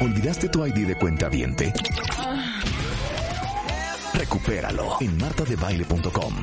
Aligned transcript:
¿Olvidaste 0.00 0.48
tu 0.48 0.66
ID 0.66 0.86
de 0.86 0.94
cuenta 0.94 1.28
viente? 1.28 1.72
Recupéralo 4.14 4.96
en 5.00 5.18
martadebaile.com 5.18 6.34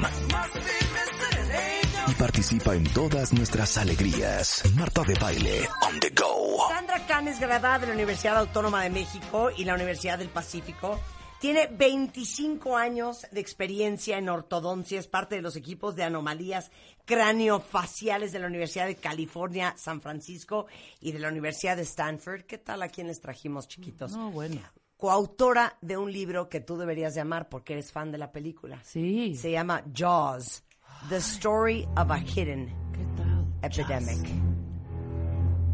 y 2.07 2.11
participa 2.13 2.75
en 2.75 2.83
todas 2.85 3.33
nuestras 3.33 3.77
alegrías. 3.77 4.63
Marta 4.75 5.01
de 5.01 5.15
Baile 5.15 5.67
on 5.81 5.99
the 5.99 6.09
go. 6.11 6.67
Sandra 6.69 7.05
Kahn 7.07 7.27
es 7.27 7.39
graduada 7.39 7.79
de 7.79 7.87
la 7.87 7.93
Universidad 7.93 8.37
Autónoma 8.37 8.83
de 8.83 8.91
México 8.91 9.49
y 9.55 9.65
la 9.65 9.73
Universidad 9.73 10.19
del 10.19 10.29
Pacífico. 10.29 10.99
Tiene 11.39 11.67
25 11.67 12.75
años 12.75 13.27
de 13.31 13.39
experiencia 13.39 14.17
en 14.17 14.27
ortodoncia, 14.27 14.99
es 14.99 15.07
parte 15.07 15.35
de 15.35 15.43
los 15.43 15.55
equipos 15.55 15.95
de 15.95 16.03
anomalías 16.03 16.71
craneofaciales 17.05 18.31
de 18.31 18.39
la 18.39 18.47
Universidad 18.47 18.87
de 18.87 18.95
California, 18.95 19.75
San 19.77 20.01
Francisco 20.01 20.65
y 20.99 21.11
de 21.11 21.19
la 21.19 21.29
Universidad 21.29 21.77
de 21.77 21.83
Stanford. 21.83 22.41
¿Qué 22.41 22.57
tal 22.57 22.81
a 22.81 22.89
quienes 22.89 23.21
trajimos, 23.21 23.67
chiquitos? 23.67 24.13
No, 24.13 24.31
bueno. 24.31 24.59
Coautora 24.97 25.77
de 25.79 25.95
un 25.95 26.11
libro 26.11 26.49
que 26.49 26.59
tú 26.59 26.75
deberías 26.75 27.13
llamar 27.13 27.49
porque 27.49 27.73
eres 27.73 27.91
fan 27.91 28.11
de 28.11 28.17
la 28.17 28.31
película. 28.31 28.81
Sí. 28.83 29.35
Se 29.35 29.51
llama 29.51 29.83
Jaws, 29.95 30.63
The 31.07 31.17
Story 31.17 31.87
of 31.95 32.09
a 32.09 32.19
Hidden 32.19 32.65
¿Qué 32.93 33.05
tal? 33.15 33.45
Epidemic. 33.61 34.27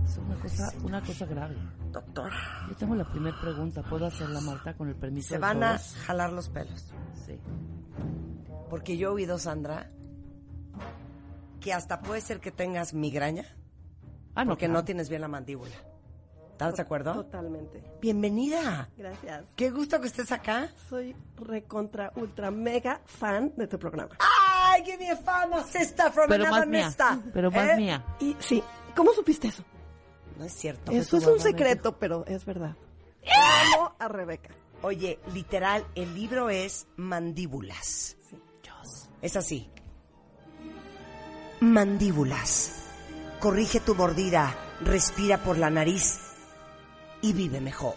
Es 0.04 0.18
una 0.18 0.36
cosa, 0.36 0.73
una 0.84 1.02
cosa 1.02 1.26
grave. 1.26 1.56
Doctor, 1.94 2.32
Yo 2.70 2.76
tengo 2.76 2.96
la 2.96 3.06
primera 3.06 3.40
pregunta. 3.40 3.82
¿Puedo 3.84 4.08
hacerla, 4.08 4.42
Marta, 4.42 4.74
con 4.76 4.90
el 4.90 4.96
permiso 4.96 5.30
se 5.30 5.36
de 5.36 5.40
van 5.40 5.64
a 5.64 5.78
jalar 5.78 6.34
los 6.34 6.50
pelos. 6.50 6.92
Sí. 7.26 7.40
Porque 8.70 8.98
yo 8.98 9.10
he 9.10 9.14
oído, 9.14 9.38
Sandra, 9.38 9.90
que 11.62 11.72
hasta 11.74 12.02
puede 12.02 12.20
ser 12.22 12.40
que 12.40 12.52
tengas 12.52 12.94
migraña 12.94 13.46
Ah, 14.36 14.44
no, 14.44 14.52
porque 14.52 14.66
claro. 14.66 14.80
no 14.80 14.86
tienes 14.86 15.10
bien 15.10 15.22
la 15.22 15.28
mandíbula. 15.28 15.76
¿Estás 16.52 16.76
de 16.76 16.82
acuerdo? 16.82 17.14
Totalmente. 17.14 17.84
Bienvenida. 18.02 18.90
Gracias. 18.98 19.46
Qué 19.56 19.70
gusto 19.70 20.02
que 20.02 20.08
estés 20.08 20.32
acá. 20.32 20.70
Soy 20.89 21.16
recontra 21.38 22.12
ultra 22.16 22.50
mega 22.52 23.02
fan 23.06 23.54
de 23.56 23.67
tu 23.67 23.78
programa. 23.78 24.16
¡Ay, 24.20 24.84
give 24.86 24.98
me 24.98 25.12
a 25.12 25.16
fan, 25.17 25.50
sister 25.67 26.12
from 26.12 26.28
Pero 26.30 26.45
another 26.45 26.62
más 26.62 26.67
mía. 26.67 26.86
mister! 26.88 27.32
Pero 27.34 27.52
más 27.52 27.70
¿Eh? 27.70 27.76
mía. 27.78 28.04
Y 28.20 28.36
sí, 28.39 28.64
¿cómo 28.95 29.14
supiste 29.14 29.48
eso? 29.50 29.64
No 30.38 30.45
es 30.45 30.53
cierto. 30.53 30.92
Eso 30.92 31.17
es 31.17 31.26
un 31.26 31.39
secreto, 31.39 31.98
pero 32.00 32.26
es 32.26 32.45
verdad. 32.45 32.76
Amo 33.76 33.95
a 34.00 34.08
Rebeca. 34.08 34.50
Oye, 34.81 35.20
literal, 35.34 35.86
el 35.95 36.14
libro 36.14 36.50
es 36.50 36.88
Mandíbulas. 36.98 38.17
Sí. 38.30 38.39
Es 39.22 39.38
así. 39.38 39.70
Mandíbulas. 41.61 42.89
Corrige 43.39 43.80
tu 43.80 43.95
mordida, 43.95 44.54
respira 44.81 45.38
por 45.38 45.58
la 45.58 45.70
nariz 45.70 46.20
y 47.22 47.31
vive 47.31 47.61
mejor. 47.61 47.95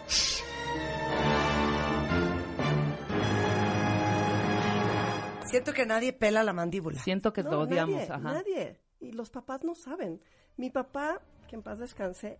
Siento 5.45 5.73
que 5.73 5.85
nadie 5.85 6.13
pela 6.13 6.43
la 6.43 6.53
mandíbula. 6.53 6.99
Siento 7.01 7.31
que 7.33 7.43
No, 7.43 7.49
te 7.49 7.55
odiamos. 7.55 7.95
Nadie, 7.95 8.11
Ajá. 8.13 8.19
nadie. 8.33 8.79
Y 8.99 9.11
los 9.11 9.29
papás 9.29 9.63
no 9.63 9.75
saben. 9.75 10.21
Mi 10.57 10.69
papá, 10.69 11.21
que 11.47 11.55
en 11.55 11.63
paz 11.63 11.79
descanse, 11.79 12.37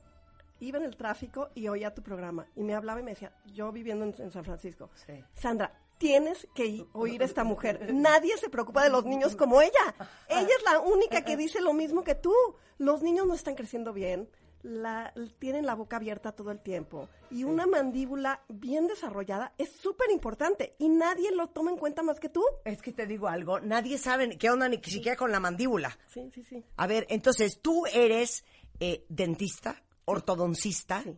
iba 0.59 0.77
en 0.77 0.85
el 0.85 0.95
tráfico 0.97 1.49
y 1.55 1.67
oía 1.67 1.93
tu 1.93 2.01
programa. 2.01 2.47
Y 2.55 2.63
me 2.63 2.75
hablaba 2.75 2.99
y 2.99 3.03
me 3.03 3.11
decía, 3.11 3.31
yo 3.53 3.71
viviendo 3.71 4.05
en, 4.05 4.13
en 4.19 4.31
San 4.31 4.43
Francisco, 4.43 4.89
Sí. 5.05 5.23
Sandra, 5.33 5.71
tienes 5.97 6.47
que 6.53 6.85
oír 6.93 7.21
a 7.21 7.25
esta 7.25 7.43
mujer. 7.43 7.89
Nadie 7.93 8.37
se 8.37 8.49
preocupa 8.49 8.83
de 8.83 8.89
los 8.89 9.05
niños 9.05 9.35
como 9.35 9.61
ella. 9.61 9.95
Ella 10.29 10.41
es 10.57 10.63
la 10.63 10.79
única 10.79 11.23
que 11.23 11.37
dice 11.37 11.61
lo 11.61 11.73
mismo 11.73 12.03
que 12.03 12.15
tú. 12.15 12.33
Los 12.77 13.01
niños 13.01 13.25
no 13.25 13.33
están 13.33 13.55
creciendo 13.55 13.93
bien. 13.93 14.29
La, 14.63 15.13
tienen 15.39 15.65
la 15.67 15.75
boca 15.75 15.97
abierta 15.97 16.31
todo 16.31 16.49
el 16.51 16.59
tiempo 16.59 17.07
y 17.29 17.43
una 17.43 17.67
mandíbula 17.67 18.41
bien 18.49 18.87
desarrollada 18.87 19.53
es 19.59 19.71
súper 19.71 20.09
importante 20.11 20.73
y 20.79 20.89
nadie 20.89 21.31
lo 21.31 21.47
toma 21.47 21.69
en 21.69 21.77
cuenta 21.77 22.01
más 22.01 22.19
que 22.19 22.27
tú. 22.27 22.43
Es 22.65 22.81
que 22.81 22.91
te 22.91 23.05
digo 23.05 23.27
algo, 23.27 23.59
nadie 23.59 23.99
sabe 23.99 24.35
qué 24.37 24.49
onda 24.49 24.67
ni 24.67 24.77
siquiera 24.83 25.15
con 25.15 25.31
la 25.31 25.39
mandíbula. 25.39 25.97
Sí, 26.07 26.31
sí, 26.33 26.43
sí. 26.43 26.65
A 26.75 26.87
ver, 26.87 27.05
entonces 27.09 27.59
tú 27.61 27.85
eres 27.85 28.43
eh, 28.79 29.05
dentista, 29.09 29.81
ortodoncista, 30.05 31.01
Sí. 31.03 31.17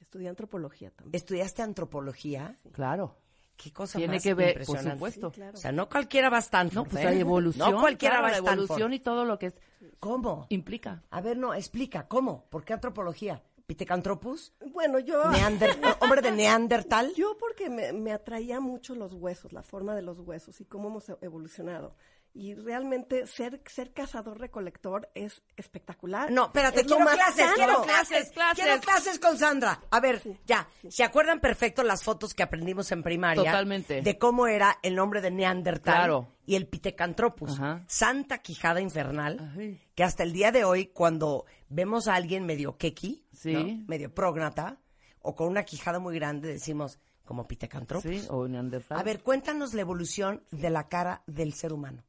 Estudié 0.00 0.28
antropología 0.28 0.90
también. 0.90 1.14
estudiaste 1.16 1.62
antropología. 1.62 2.54
Claro. 2.72 3.16
Qué 3.56 3.72
cosa 3.72 3.98
Tiene 3.98 4.14
más 4.14 4.22
que 4.22 4.34
ver, 4.34 4.64
por 4.64 4.78
supuesto. 4.78 5.30
Sí, 5.30 5.34
claro. 5.36 5.56
O 5.56 5.60
sea, 5.60 5.72
no 5.72 5.88
cualquiera 5.88 6.28
va 6.28 6.36
a 6.38 6.40
Stanford. 6.40 6.74
No, 6.74 6.84
pues 6.84 7.04
¿eh? 7.04 7.08
hay 7.08 7.20
evolución. 7.20 7.70
No 7.70 7.80
cualquiera 7.80 8.16
claro, 8.16 8.22
va 8.22 8.28
a 8.28 8.30
la 8.32 8.36
Stanford. 8.38 8.64
evolución 8.64 8.92
y 8.92 9.00
todo 9.00 9.24
lo 9.24 9.38
que 9.38 9.46
es- 9.46 9.60
¿Cómo? 10.00 10.46
implica. 10.50 11.02
A 11.10 11.20
ver, 11.20 11.36
no, 11.38 11.54
explica, 11.54 12.08
¿cómo? 12.08 12.44
¿Por 12.50 12.64
qué 12.64 12.72
antropología? 12.74 13.42
¿Pitecantropus? 13.66 14.52
Bueno, 14.72 14.98
yo... 14.98 15.22
Neander- 15.30 15.96
¿Hombre 16.00 16.20
de 16.20 16.32
Neandertal? 16.32 17.12
Yo 17.14 17.36
porque 17.38 17.70
me, 17.70 17.92
me 17.92 18.12
atraía 18.12 18.60
mucho 18.60 18.94
los 18.94 19.14
huesos, 19.14 19.52
la 19.52 19.62
forma 19.62 19.94
de 19.94 20.02
los 20.02 20.18
huesos 20.20 20.60
y 20.60 20.64
cómo 20.64 20.88
hemos 20.88 21.08
evolucionado. 21.22 21.94
Y 22.34 22.54
realmente 22.54 23.26
ser, 23.26 23.60
ser 23.66 23.92
cazador-recolector 23.92 25.10
es 25.14 25.42
espectacular. 25.56 26.30
No, 26.30 26.46
espérate, 26.46 26.80
Es 26.80 26.86
quiero 26.86 27.04
clases, 27.04 27.50
quiero 27.54 27.82
clases, 27.82 28.32
quiero 28.54 28.80
clases 28.80 29.18
con 29.18 29.36
Sandra. 29.36 29.80
A 29.90 30.00
ver, 30.00 30.22
ya, 30.46 30.66
¿se 30.88 31.04
acuerdan 31.04 31.40
perfecto 31.40 31.82
las 31.82 32.02
fotos 32.02 32.32
que 32.32 32.42
aprendimos 32.42 32.90
en 32.90 33.02
primaria? 33.02 33.42
Totalmente. 33.44 34.00
De 34.00 34.18
cómo 34.18 34.46
era 34.46 34.78
el 34.82 34.94
nombre 34.94 35.20
de 35.20 35.30
Neandertal 35.30 35.94
Claro. 35.94 36.28
y 36.46 36.54
el 36.54 36.66
Pitecantropus. 36.68 37.52
Ajá. 37.52 37.84
Santa 37.86 38.38
quijada 38.38 38.80
infernal, 38.80 39.52
Ay. 39.54 39.78
que 39.94 40.02
hasta 40.02 40.22
el 40.22 40.32
día 40.32 40.52
de 40.52 40.64
hoy, 40.64 40.86
cuando 40.86 41.44
vemos 41.68 42.08
a 42.08 42.14
alguien 42.14 42.46
medio 42.46 42.78
keki, 42.78 43.26
Sí. 43.32 43.52
¿no? 43.52 43.84
medio 43.88 44.12
prógnata, 44.14 44.78
o 45.20 45.34
con 45.34 45.48
una 45.48 45.64
quijada 45.64 45.98
muy 45.98 46.14
grande, 46.14 46.48
decimos, 46.48 46.98
como 47.24 47.46
Pitecantropus. 47.46 48.10
Sí, 48.22 48.26
o 48.30 48.48
Neandertal. 48.48 48.98
A 48.98 49.02
ver, 49.02 49.22
cuéntanos 49.22 49.74
la 49.74 49.82
evolución 49.82 50.42
de 50.50 50.70
la 50.70 50.88
cara 50.88 51.22
del 51.26 51.52
ser 51.52 51.72
humano. 51.72 52.02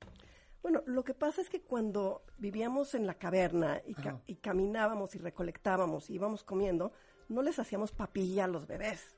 Bueno, 0.63 0.81
lo 0.87 1.03
que 1.03 1.13
pasa 1.13 1.41
es 1.41 1.49
que 1.49 1.61
cuando 1.61 2.23
vivíamos 2.39 2.95
en 2.95 3.05
la 3.05 3.13
caverna 3.15 3.81
y, 3.85 3.93
ca- 3.93 4.21
y 4.25 4.35
caminábamos 4.37 5.13
y 5.13 5.19
recolectábamos 5.19 6.09
y 6.09 6.15
íbamos 6.15 6.43
comiendo, 6.43 6.91
no 7.29 7.41
les 7.43 7.59
hacíamos 7.59 7.91
papilla 7.91 8.45
a 8.45 8.47
los 8.47 8.65
bebés, 8.65 9.15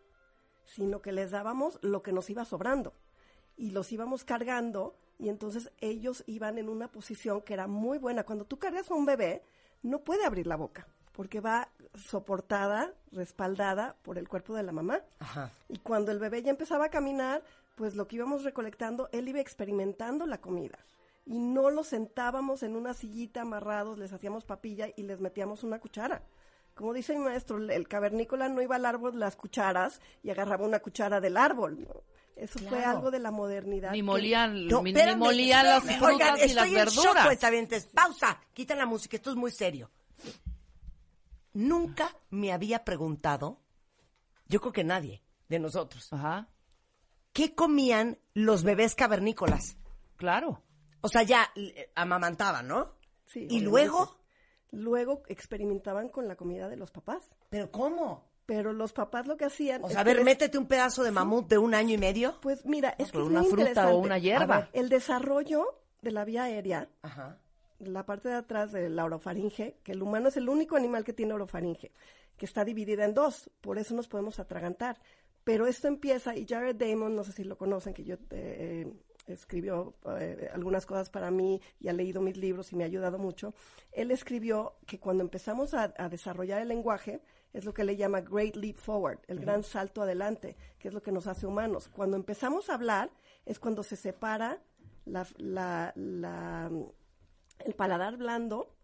sino 0.66 1.02
que 1.02 1.12
les 1.14 1.32
dábamos 1.32 1.80
lo 1.82 2.02
que 2.02 2.12
nos 2.12 2.30
iba 2.30 2.44
sobrando. 2.46 2.94
Y 3.58 3.70
los 3.72 3.92
íbamos 3.94 4.26
cargando 4.26 4.98
y 5.20 5.30
entonces 5.30 5.72
ellos 5.80 6.24
iban 6.28 6.58
en 6.58 6.68
una 6.68 6.90
posición 6.92 7.42
que 7.42 7.54
era 7.54 7.68
muy 7.68 8.00
buena. 8.00 8.24
Cuando 8.26 8.44
tú 8.46 8.58
cargas 8.60 8.90
a 8.92 8.96
un 8.96 9.06
bebé, 9.06 9.44
no 9.84 10.00
puede 10.04 10.26
abrir 10.26 10.48
la 10.48 10.58
boca 10.58 10.88
porque 11.14 11.40
va 11.40 11.70
soportada, 11.94 12.94
respaldada 13.14 13.96
por 14.02 14.18
el 14.18 14.28
cuerpo 14.28 14.56
de 14.56 14.64
la 14.64 14.72
mamá. 14.74 15.02
Ajá. 15.20 15.52
Y 15.70 15.78
cuando 15.80 16.12
el 16.12 16.20
bebé 16.20 16.42
ya 16.44 16.50
empezaba 16.50 16.86
a 16.86 16.90
caminar, 16.90 17.44
pues 17.76 17.96
lo 17.96 18.08
que 18.08 18.18
íbamos 18.18 18.44
recolectando, 18.44 19.08
él 19.14 19.30
iba 19.30 19.40
experimentando 19.40 20.26
la 20.26 20.40
comida. 20.42 20.78
Y 21.26 21.40
no 21.40 21.70
los 21.72 21.88
sentábamos 21.88 22.62
en 22.64 22.76
una 22.76 22.94
sillita 22.94 23.42
amarrados, 23.42 23.98
les 23.98 24.14
hacíamos 24.14 24.46
papilla 24.46 24.88
y 24.96 25.04
les 25.04 25.20
metíamos 25.20 25.64
una 25.64 25.80
cuchara. 25.80 26.24
Como 26.76 26.94
dice 26.94 27.14
mi 27.16 27.24
maestro, 27.24 27.58
el 27.58 27.88
cavernícola 27.88 28.50
no 28.50 28.62
iba 28.62 28.76
al 28.76 28.86
árbol 28.86 29.18
las 29.20 29.36
cucharas 29.36 30.02
y 30.24 30.30
agarraba 30.30 30.66
una 30.66 30.80
cuchara 30.80 31.22
del 31.22 31.38
árbol. 31.38 31.80
¿no? 31.82 32.04
Eso 32.36 32.60
fue 32.60 32.84
algo 32.84 33.12
de 33.12 33.20
la 33.20 33.32
modernidad. 33.32 33.92
Ni 33.92 34.04
molían, 34.04 34.68
No, 34.68 34.80
ni, 34.84 34.92
ni 34.92 35.00
espérame, 35.00 35.18
molían 35.20 35.66
las 35.66 35.84
frutas 35.84 36.02
Oigan, 36.04 36.36
y 36.38 36.54
las 36.54 36.66
estoy 36.68 36.80
en 36.80 36.86
shock, 36.88 36.96
verduras. 37.06 37.26
cuentavientes. 37.26 37.86
Pausa, 37.88 38.40
quita 38.54 38.76
la 38.76 38.86
música, 38.86 39.16
esto 39.16 39.30
es 39.32 39.36
muy 39.38 39.52
serio. 39.52 39.90
Nunca 41.54 42.14
me 42.30 42.52
había 42.52 42.84
preguntado, 42.84 43.62
yo 44.48 44.60
creo 44.60 44.74
que 44.74 44.84
nadie 44.84 45.24
de 45.48 45.60
nosotros, 45.60 46.12
Ajá, 46.12 46.50
¿qué 47.32 47.56
comían 47.56 48.20
los 48.34 48.64
bebés 48.64 48.96
cavernícolas? 48.96 49.78
claro. 50.18 50.62
O 51.06 51.10
sea, 51.10 51.24
ya 51.24 51.50
eh, 51.56 51.90
amamantaban, 51.96 52.68
¿no? 52.68 52.94
Sí, 53.26 53.42
y 53.42 53.46
obviamente. 53.46 53.66
luego, 53.70 54.18
Luego 54.72 55.24
experimentaban 55.28 56.10
con 56.10 56.28
la 56.28 56.36
comida 56.36 56.68
de 56.68 56.76
los 56.76 56.92
papás. 56.92 57.24
¿pero 57.50 57.72
cómo? 57.72 58.26
Pero 58.46 58.74
los 58.74 58.92
papás 58.94 59.26
lo 59.26 59.38
que 59.38 59.46
hacían... 59.46 59.84
O 59.84 59.90
sea, 59.90 60.02
a 60.02 60.04
ver, 60.04 60.18
les- 60.18 60.26
métete 60.26 60.58
un 60.58 60.68
pedazo 60.68 61.04
de 61.04 61.12
mamut 61.12 61.48
de 61.48 61.58
un 61.58 61.74
año 61.74 61.94
y 61.94 61.98
medio. 61.98 62.40
Pues 62.42 62.66
mira, 62.66 62.90
es 63.00 63.12
que 63.12 63.18
es 63.20 63.24
una 63.24 63.42
muy 63.42 63.50
fruta 63.52 63.90
o 63.90 63.98
una 64.00 64.18
hierba. 64.18 64.58
Ver, 64.62 64.70
el 64.74 64.90
desarrollo 64.90 65.82
de 66.02 66.12
la 66.12 66.26
vía 66.26 66.44
aérea 66.44 66.90
Ajá. 67.04 67.38
la 67.80 68.06
parte 68.06 68.30
de 68.30 68.36
atrás 68.36 68.72
de 68.72 68.90
la 68.90 69.06
orofaringe, 69.06 69.78
que 69.84 69.94
el 69.94 70.02
humano 70.04 70.28
es 70.30 70.38
el 70.38 70.50
único 70.50 70.76
animal 70.76 71.04
que 71.06 71.14
tiene 71.14 71.34
orofaringe, 71.34 71.92
que 72.38 72.46
está 72.46 72.66
dividida 72.66 73.06
en 73.06 73.14
dos, 73.14 73.50
por 73.62 73.78
eso 73.80 73.96
nos 73.96 74.08
podemos 74.08 74.40
atragantar. 74.40 75.00
Pero 75.46 75.68
esto 75.68 75.88
empieza, 75.88 76.36
y 76.36 76.46
Jared 76.46 76.76
Damon, 76.76 77.16
no 77.16 77.24
sé 77.24 77.32
si 77.32 77.44
lo 77.46 77.58
conocen, 77.58 77.94
que 77.94 78.04
yo 78.04 78.16
eh, 78.32 78.92
escribió 79.28 79.96
eh, 80.20 80.50
algunas 80.54 80.86
cosas 80.86 81.10
para 81.10 81.32
mí 81.32 81.62
y 81.80 81.88
ha 81.88 81.94
leído 81.94 82.22
mis 82.22 82.38
libros 82.38 82.72
y 82.72 82.76
me 82.76 82.84
ha 82.84 82.88
ayudado 82.88 83.18
mucho. 83.18 83.54
Él 83.92 84.12
escribió 84.12 84.76
que 84.86 85.00
cuando 85.00 85.24
empezamos 85.24 85.74
a, 85.74 85.94
a 85.98 86.10
desarrollar 86.10 86.62
el 86.62 86.68
lenguaje, 86.68 87.22
es 87.54 87.64
lo 87.64 87.74
que 87.74 87.84
le 87.84 87.96
llama 87.96 88.22
Great 88.22 88.56
Leap 88.56 88.78
Forward, 88.78 89.20
el 89.28 89.40
gran 89.40 89.64
salto 89.64 90.02
adelante, 90.02 90.58
que 90.78 90.90
es 90.90 90.94
lo 90.94 91.02
que 91.02 91.12
nos 91.12 91.28
hace 91.28 91.48
humanos. 91.48 91.88
Cuando 91.88 92.18
empezamos 92.18 92.70
a 92.70 92.74
hablar, 92.74 93.10
es 93.46 93.60
cuando 93.60 93.82
se 93.82 93.96
separa 93.96 94.62
la, 95.06 95.26
la, 95.38 95.94
la 95.96 96.70
el 97.60 97.74
paladar 97.74 98.18
blando 98.18 98.76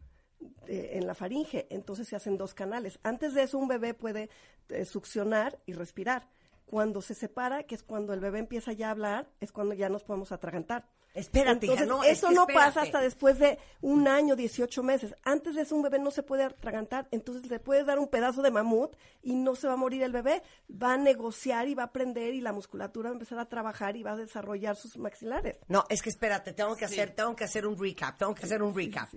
eh, 0.68 0.92
en 0.94 1.06
la 1.06 1.16
faringe, 1.16 1.68
entonces 1.70 2.08
se 2.08 2.16
hacen 2.16 2.38
dos 2.38 2.54
canales. 2.54 3.00
Antes 3.04 3.34
de 3.34 3.44
eso 3.44 3.58
un 3.58 3.68
bebé 3.68 3.94
puede 3.94 4.30
eh, 4.70 4.86
succionar 4.86 5.60
y 5.66 5.74
respirar. 5.74 6.28
Cuando 6.72 7.02
se 7.02 7.14
separa, 7.16 7.64
que 7.64 7.76
es 7.76 7.84
cuando 7.84 8.14
el 8.14 8.22
bebé 8.22 8.40
empieza 8.40 8.72
ya 8.72 8.88
a 8.88 8.92
hablar, 8.92 9.28
es 9.42 9.52
cuando 9.52 9.74
ya 9.76 9.90
nos 9.90 10.04
podemos 10.06 10.32
atragantar. 10.32 10.88
Espérate, 11.14 11.66
hija, 11.66 11.74
Entonces, 11.74 11.88
no, 11.90 12.04
es 12.06 12.20
eso 12.20 12.30
que 12.30 12.36
no 12.36 12.42
espérate. 12.44 12.66
pasa 12.66 12.82
hasta 12.84 13.02
después 13.02 13.38
de 13.40 13.60
un 13.82 14.08
año, 14.08 14.38
18 14.38 14.82
meses. 14.82 15.14
Antes 15.26 15.56
de 15.56 15.64
eso 15.64 15.76
un 15.76 15.82
bebé 15.82 16.00
no 16.00 16.12
se 16.12 16.24
puede 16.24 16.46
atragantar, 16.46 17.10
entonces 17.12 17.52
le 17.52 17.60
puedes 17.60 17.86
dar 17.86 18.00
un 18.00 18.08
pedazo 18.08 18.42
de 18.42 18.52
mamut 18.52 18.96
y 19.22 19.36
no 19.36 19.56
se 19.56 19.68
va 19.68 19.74
a 19.74 19.76
morir 19.76 20.02
el 20.04 20.14
bebé. 20.14 20.42
Va 20.72 20.94
a 20.94 20.98
negociar 20.98 21.68
y 21.68 21.76
va 21.76 21.84
a 21.84 21.86
aprender 21.88 22.34
y 22.34 22.40
la 22.40 22.54
musculatura 22.54 23.10
va 23.10 23.16
a 23.16 23.18
empezar 23.18 23.38
a 23.40 23.50
trabajar 23.50 23.98
y 23.98 24.04
va 24.04 24.14
a 24.14 24.16
desarrollar 24.16 24.78
sus 24.78 24.98
maxilares. 24.98 25.60
No, 25.68 25.84
es 25.90 26.02
que 26.02 26.10
espérate, 26.10 26.54
tengo 26.54 26.78
que 26.78 26.86
hacer, 26.86 27.12
tengo 27.12 27.36
que 27.36 27.44
hacer 27.44 27.68
un 27.68 27.78
recap, 27.78 28.18
tengo 28.18 28.34
que 28.34 28.46
hacer 28.46 28.64
un 28.64 28.74
recap. 28.74 29.10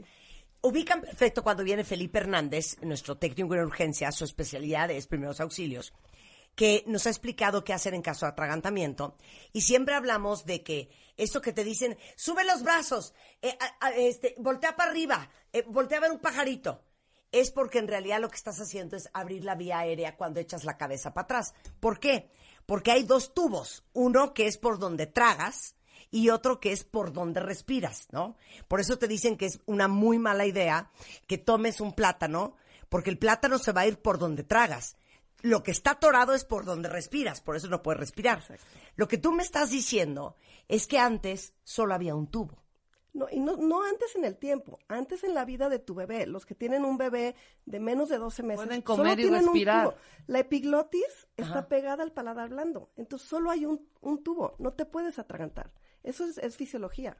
Ubican 0.62 1.02
perfecto 1.02 1.44
cuando 1.44 1.62
viene 1.62 1.84
Felipe 1.84 2.18
Hernández, 2.18 2.78
nuestro 2.82 3.16
técnico 3.16 3.54
en 3.54 3.60
urgencia, 3.60 4.10
su 4.10 4.24
especialidad 4.24 4.90
es 4.90 5.06
primeros 5.06 5.38
auxilios, 5.40 5.92
que 6.54 6.84
nos 6.86 7.06
ha 7.06 7.10
explicado 7.10 7.64
qué 7.64 7.72
hacer 7.72 7.94
en 7.94 8.02
caso 8.02 8.26
de 8.26 8.32
atragantamiento. 8.32 9.16
Y 9.52 9.62
siempre 9.62 9.94
hablamos 9.94 10.44
de 10.46 10.62
que 10.62 10.90
eso 11.16 11.40
que 11.40 11.52
te 11.52 11.64
dicen, 11.64 11.96
sube 12.16 12.44
los 12.44 12.62
brazos, 12.62 13.14
eh, 13.42 13.56
este, 13.96 14.34
voltea 14.38 14.76
para 14.76 14.90
arriba, 14.90 15.30
eh, 15.52 15.64
voltea 15.66 15.98
a 15.98 16.02
ver 16.02 16.12
un 16.12 16.20
pajarito. 16.20 16.82
Es 17.32 17.50
porque 17.50 17.78
en 17.78 17.88
realidad 17.88 18.20
lo 18.20 18.28
que 18.28 18.36
estás 18.36 18.60
haciendo 18.60 18.96
es 18.96 19.08
abrir 19.12 19.44
la 19.44 19.56
vía 19.56 19.80
aérea 19.80 20.16
cuando 20.16 20.38
echas 20.38 20.64
la 20.64 20.76
cabeza 20.76 21.12
para 21.12 21.24
atrás. 21.24 21.54
¿Por 21.80 21.98
qué? 21.98 22.30
Porque 22.64 22.92
hay 22.92 23.02
dos 23.02 23.34
tubos. 23.34 23.84
Uno 23.92 24.34
que 24.34 24.46
es 24.46 24.56
por 24.56 24.78
donde 24.78 25.06
tragas 25.06 25.74
y 26.12 26.30
otro 26.30 26.60
que 26.60 26.70
es 26.70 26.84
por 26.84 27.12
donde 27.12 27.40
respiras, 27.40 28.06
¿no? 28.12 28.36
Por 28.68 28.78
eso 28.78 28.98
te 28.98 29.08
dicen 29.08 29.36
que 29.36 29.46
es 29.46 29.60
una 29.66 29.88
muy 29.88 30.18
mala 30.20 30.46
idea 30.46 30.92
que 31.26 31.38
tomes 31.38 31.80
un 31.80 31.92
plátano, 31.92 32.56
porque 32.88 33.10
el 33.10 33.18
plátano 33.18 33.58
se 33.58 33.72
va 33.72 33.80
a 33.80 33.88
ir 33.88 33.98
por 34.00 34.18
donde 34.18 34.44
tragas. 34.44 34.96
Lo 35.44 35.62
que 35.62 35.72
está 35.72 35.90
atorado 35.90 36.32
es 36.32 36.42
por 36.42 36.64
donde 36.64 36.88
respiras, 36.88 37.42
por 37.42 37.54
eso 37.54 37.68
no 37.68 37.82
puedes 37.82 38.00
respirar. 38.00 38.42
Lo 38.96 39.06
que 39.08 39.18
tú 39.18 39.30
me 39.30 39.42
estás 39.42 39.68
diciendo 39.68 40.36
es 40.68 40.86
que 40.86 40.98
antes 40.98 41.52
solo 41.64 41.92
había 41.92 42.14
un 42.14 42.28
tubo. 42.28 42.64
No, 43.12 43.26
y 43.30 43.40
no, 43.40 43.58
no 43.58 43.84
antes 43.84 44.16
en 44.16 44.24
el 44.24 44.38
tiempo, 44.38 44.78
antes 44.88 45.22
en 45.22 45.34
la 45.34 45.44
vida 45.44 45.68
de 45.68 45.78
tu 45.78 45.94
bebé. 45.94 46.26
Los 46.26 46.46
que 46.46 46.54
tienen 46.54 46.86
un 46.86 46.96
bebé 46.96 47.36
de 47.66 47.78
menos 47.78 48.08
de 48.08 48.16
12 48.16 48.42
meses 48.42 48.64
Pueden 48.64 48.82
solo 48.82 48.96
comer 48.96 49.18
y 49.18 49.22
tienen 49.22 49.40
un 49.42 49.48
respirar. 49.48 49.90
tubo. 49.90 49.98
La 50.28 50.38
epiglotis 50.38 51.28
está 51.36 51.68
pegada 51.68 52.02
al 52.02 52.12
paladar 52.12 52.48
blando, 52.48 52.90
entonces 52.96 53.28
solo 53.28 53.50
hay 53.50 53.66
un, 53.66 53.86
un 54.00 54.24
tubo, 54.24 54.56
no 54.58 54.72
te 54.72 54.86
puedes 54.86 55.18
atragantar. 55.18 55.74
Eso 56.02 56.24
es, 56.24 56.38
es 56.38 56.56
fisiología. 56.56 57.18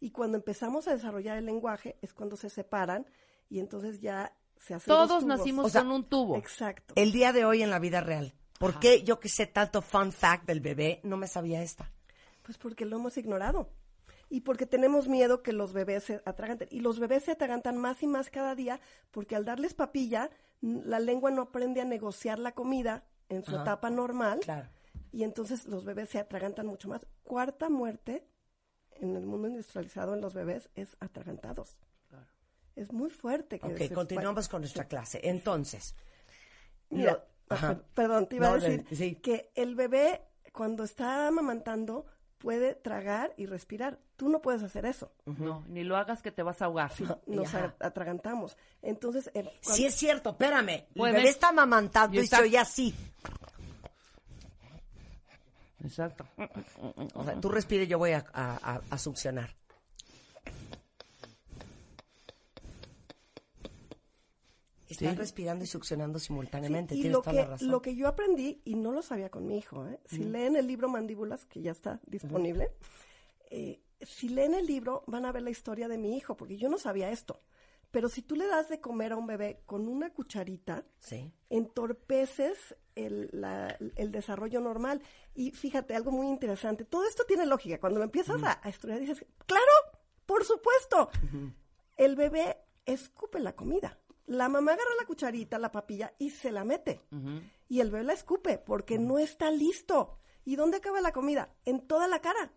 Y 0.00 0.10
cuando 0.10 0.36
empezamos 0.36 0.86
a 0.86 0.92
desarrollar 0.92 1.38
el 1.38 1.46
lenguaje 1.46 1.96
es 2.02 2.12
cuando 2.12 2.36
se 2.36 2.50
separan 2.50 3.06
y 3.48 3.58
entonces 3.58 4.02
ya 4.02 4.36
se 4.64 4.74
hacen 4.74 4.90
dos 4.92 5.08
Todos 5.08 5.22
tubos. 5.22 5.24
nacimos 5.38 5.66
O 5.66 5.68
sea, 5.68 5.82
con 5.82 5.90
un 5.92 6.04
tubo. 6.04 6.36
Exacto. 6.36 6.94
El 6.96 7.12
día 7.12 7.32
de 7.32 7.44
hoy 7.44 7.62
en 7.62 7.70
la 7.70 7.78
vida 7.78 8.00
real, 8.00 8.34
¿por 8.58 8.78
qué 8.80 9.02
yo 9.02 9.20
que 9.20 9.28
sé 9.28 9.46
tanto 9.46 9.82
fun 9.82 10.12
fact 10.12 10.46
del 10.46 10.60
bebé 10.60 11.00
no 11.04 11.16
me 11.16 11.26
sabía 11.28 11.62
esta? 11.62 11.90
Pues 12.42 12.58
porque 12.58 12.84
lo 12.84 12.96
hemos 12.96 13.16
ignorado. 13.16 13.70
Y 14.30 14.40
porque 14.40 14.66
tenemos 14.66 15.06
miedo 15.06 15.42
que 15.42 15.52
los 15.52 15.72
bebés 15.72 16.04
se 16.04 16.22
atraganten. 16.24 16.68
Y 16.70 16.80
los 16.80 16.98
bebés 16.98 17.24
se 17.24 17.32
atragantan 17.32 17.76
más 17.76 18.02
y 18.02 18.06
más 18.06 18.30
cada 18.30 18.54
día 18.54 18.80
porque 19.10 19.36
al 19.36 19.44
darles 19.44 19.74
papilla, 19.74 20.30
la 20.60 20.98
lengua 20.98 21.30
no 21.30 21.42
aprende 21.42 21.80
a 21.80 21.84
negociar 21.84 22.38
la 22.38 22.52
comida 22.52 23.04
en 23.28 23.44
su 23.44 23.52
Ajá. 23.54 23.62
etapa 23.62 23.90
normal. 23.90 24.40
Claro. 24.40 24.68
Y 25.12 25.22
entonces 25.24 25.66
los 25.66 25.84
bebés 25.84 26.08
se 26.08 26.18
atragantan 26.18 26.66
mucho 26.66 26.88
más. 26.88 27.06
Cuarta 27.22 27.68
muerte 27.68 28.26
en 28.96 29.14
el 29.14 29.26
mundo 29.26 29.48
industrializado 29.48 30.14
en 30.14 30.20
los 30.20 30.34
bebés 30.34 30.70
es 30.74 30.96
atragantados. 31.00 31.76
Es 32.76 32.92
muy 32.92 33.10
fuerte. 33.10 33.58
Que 33.60 33.66
Ok, 33.66 33.78
se- 33.78 33.90
continuamos 33.94 34.48
con 34.48 34.62
nuestra 34.62 34.84
clase. 34.86 35.20
Entonces, 35.22 35.94
Mira, 36.90 37.12
lo- 37.12 37.54
ajá. 37.54 37.68
per- 37.74 37.84
perdón, 37.94 38.28
te 38.28 38.36
iba 38.36 38.48
No, 38.48 38.54
a 38.54 38.58
decir 38.58 38.84
le- 38.90 38.96
sí. 38.96 39.14
que 39.16 39.50
el 39.54 39.74
bebé 39.76 40.22
cuando 40.52 40.82
está 40.84 41.28
amamantando 41.28 42.06
puede 42.38 42.74
tragar 42.74 43.32
y 43.36 43.46
respirar. 43.46 43.98
Tú 44.16 44.28
no 44.28 44.40
puedes 44.42 44.62
hacer 44.62 44.84
eso. 44.86 45.12
No, 45.24 45.64
ni 45.68 45.82
lo 45.82 45.96
hagas 45.96 46.20
que 46.20 46.30
te 46.30 46.42
vas 46.42 46.60
a 46.62 46.66
ahogar. 46.66 46.92
Nos 47.26 47.54
Ajá. 47.54 47.74
a- 47.80 47.86
atragantamos. 47.86 48.56
Entonces, 48.82 49.30
el- 49.34 49.50
sí 49.60 49.86
es 49.86 49.94
cierto, 49.94 50.30
espérame. 50.30 50.84
El 50.94 51.02
bebé 51.12 51.28
está 51.28 51.48
amamantando 51.48 52.16
Y 52.16 52.24
está- 52.24 52.36
se 52.38 52.42
oye 52.42 52.58
así. 52.58 52.94
Exacto. 55.84 56.26
O 57.14 57.24
sea, 57.24 57.40
tú 57.40 57.48
respire 57.50 57.84
y 57.84 57.86
yo 57.86 57.98
voy 57.98 58.12
a, 58.12 58.24
a- 58.32 58.74
a- 58.76 58.80
a 58.90 58.98
succionar. 58.98 59.50
Están 64.88 65.12
Sí. 65.12 65.16
respirando 65.16 65.64
y 65.64 65.66
succionando 65.66 66.18
simultáneamente. 66.18 66.94
Sí, 66.94 67.00
y 67.00 67.02
Tienes 67.04 67.16
lo 67.16 67.22
toda 67.22 67.32
la 67.34 67.42
que, 67.44 67.48
razón. 67.50 67.68
lo 67.70 67.80
que 67.82 67.94
yo 67.96 68.06
aprendí, 68.08 68.60
y 68.64 68.74
no 68.74 68.92
lo 68.92 69.02
sabía 69.02 69.30
con 69.30 69.46
mi 69.46 69.56
hijo, 69.58 69.86
¿eh? 69.88 69.98
si 70.04 70.24
leen 70.24 70.56
el 70.56 70.66
libro 70.66 70.88
Mandíbulas, 70.88 71.46
que 71.46 71.62
ya 71.62 71.70
está 71.72 72.00
disponible, 72.06 72.70
eh, 73.50 73.80
si 74.02 74.28
leen 74.28 74.52
el 74.54 74.66
libro 74.66 75.02
van 75.06 75.24
a 75.24 75.32
ver 75.32 75.42
la 75.42 75.50
historia 75.50 75.88
de 75.88 75.96
mi 75.98 76.16
hijo, 76.16 76.36
porque 76.36 76.56
yo 76.58 76.68
no 76.68 76.76
sabía 76.78 77.10
esto. 77.10 77.40
Pero 77.90 78.08
si 78.08 78.22
tú 78.22 78.34
le 78.34 78.46
das 78.48 78.68
de 78.68 78.80
comer 78.80 79.12
a 79.12 79.16
un 79.16 79.26
bebé 79.26 79.62
con 79.66 79.86
una 79.86 80.12
cucharita, 80.12 80.84
Sí. 80.98 81.32
entorpeces 81.48 82.76
el, 82.94 83.28
la- 83.32 83.76
el 83.96 84.12
desarrollo 84.12 84.60
normal. 84.60 85.00
Y 85.34 85.50
fíjate, 85.52 85.94
algo 85.94 86.10
muy 86.10 86.26
interesante, 86.28 86.84
todo 86.84 87.06
esto 87.06 87.24
tiene 87.24 87.46
lógica. 87.46 87.78
Cuando 87.80 87.98
lo 87.98 88.04
empiezas 88.04 88.42
a, 88.42 88.60
a 88.62 88.68
estudiar 88.68 89.00
dices, 89.00 89.24
claro, 89.46 89.72
por 90.26 90.44
supuesto. 90.44 91.10
El 91.96 92.16
bebé 92.16 92.56
escupe 92.86 93.38
la 93.40 93.54
comida. 93.54 93.98
La 94.26 94.48
mamá 94.48 94.72
agarra 94.72 94.90
la 94.98 95.06
cucharita, 95.06 95.58
la 95.58 95.72
papilla 95.72 96.12
y 96.18 96.30
se 96.30 96.50
la 96.50 96.64
mete. 96.64 97.02
Y 97.68 97.80
el 97.80 97.90
bebé 97.90 98.04
la 98.04 98.12
escupe 98.12 98.58
porque 98.58 98.98
no 98.98 99.18
está 99.18 99.50
listo. 99.50 100.18
¿Y 100.46 100.56
dónde 100.56 100.78
acaba 100.78 101.00
la 101.00 101.12
comida? 101.12 101.54
En 101.64 101.86
toda 101.86 102.06
la 102.08 102.20
cara. 102.20 102.52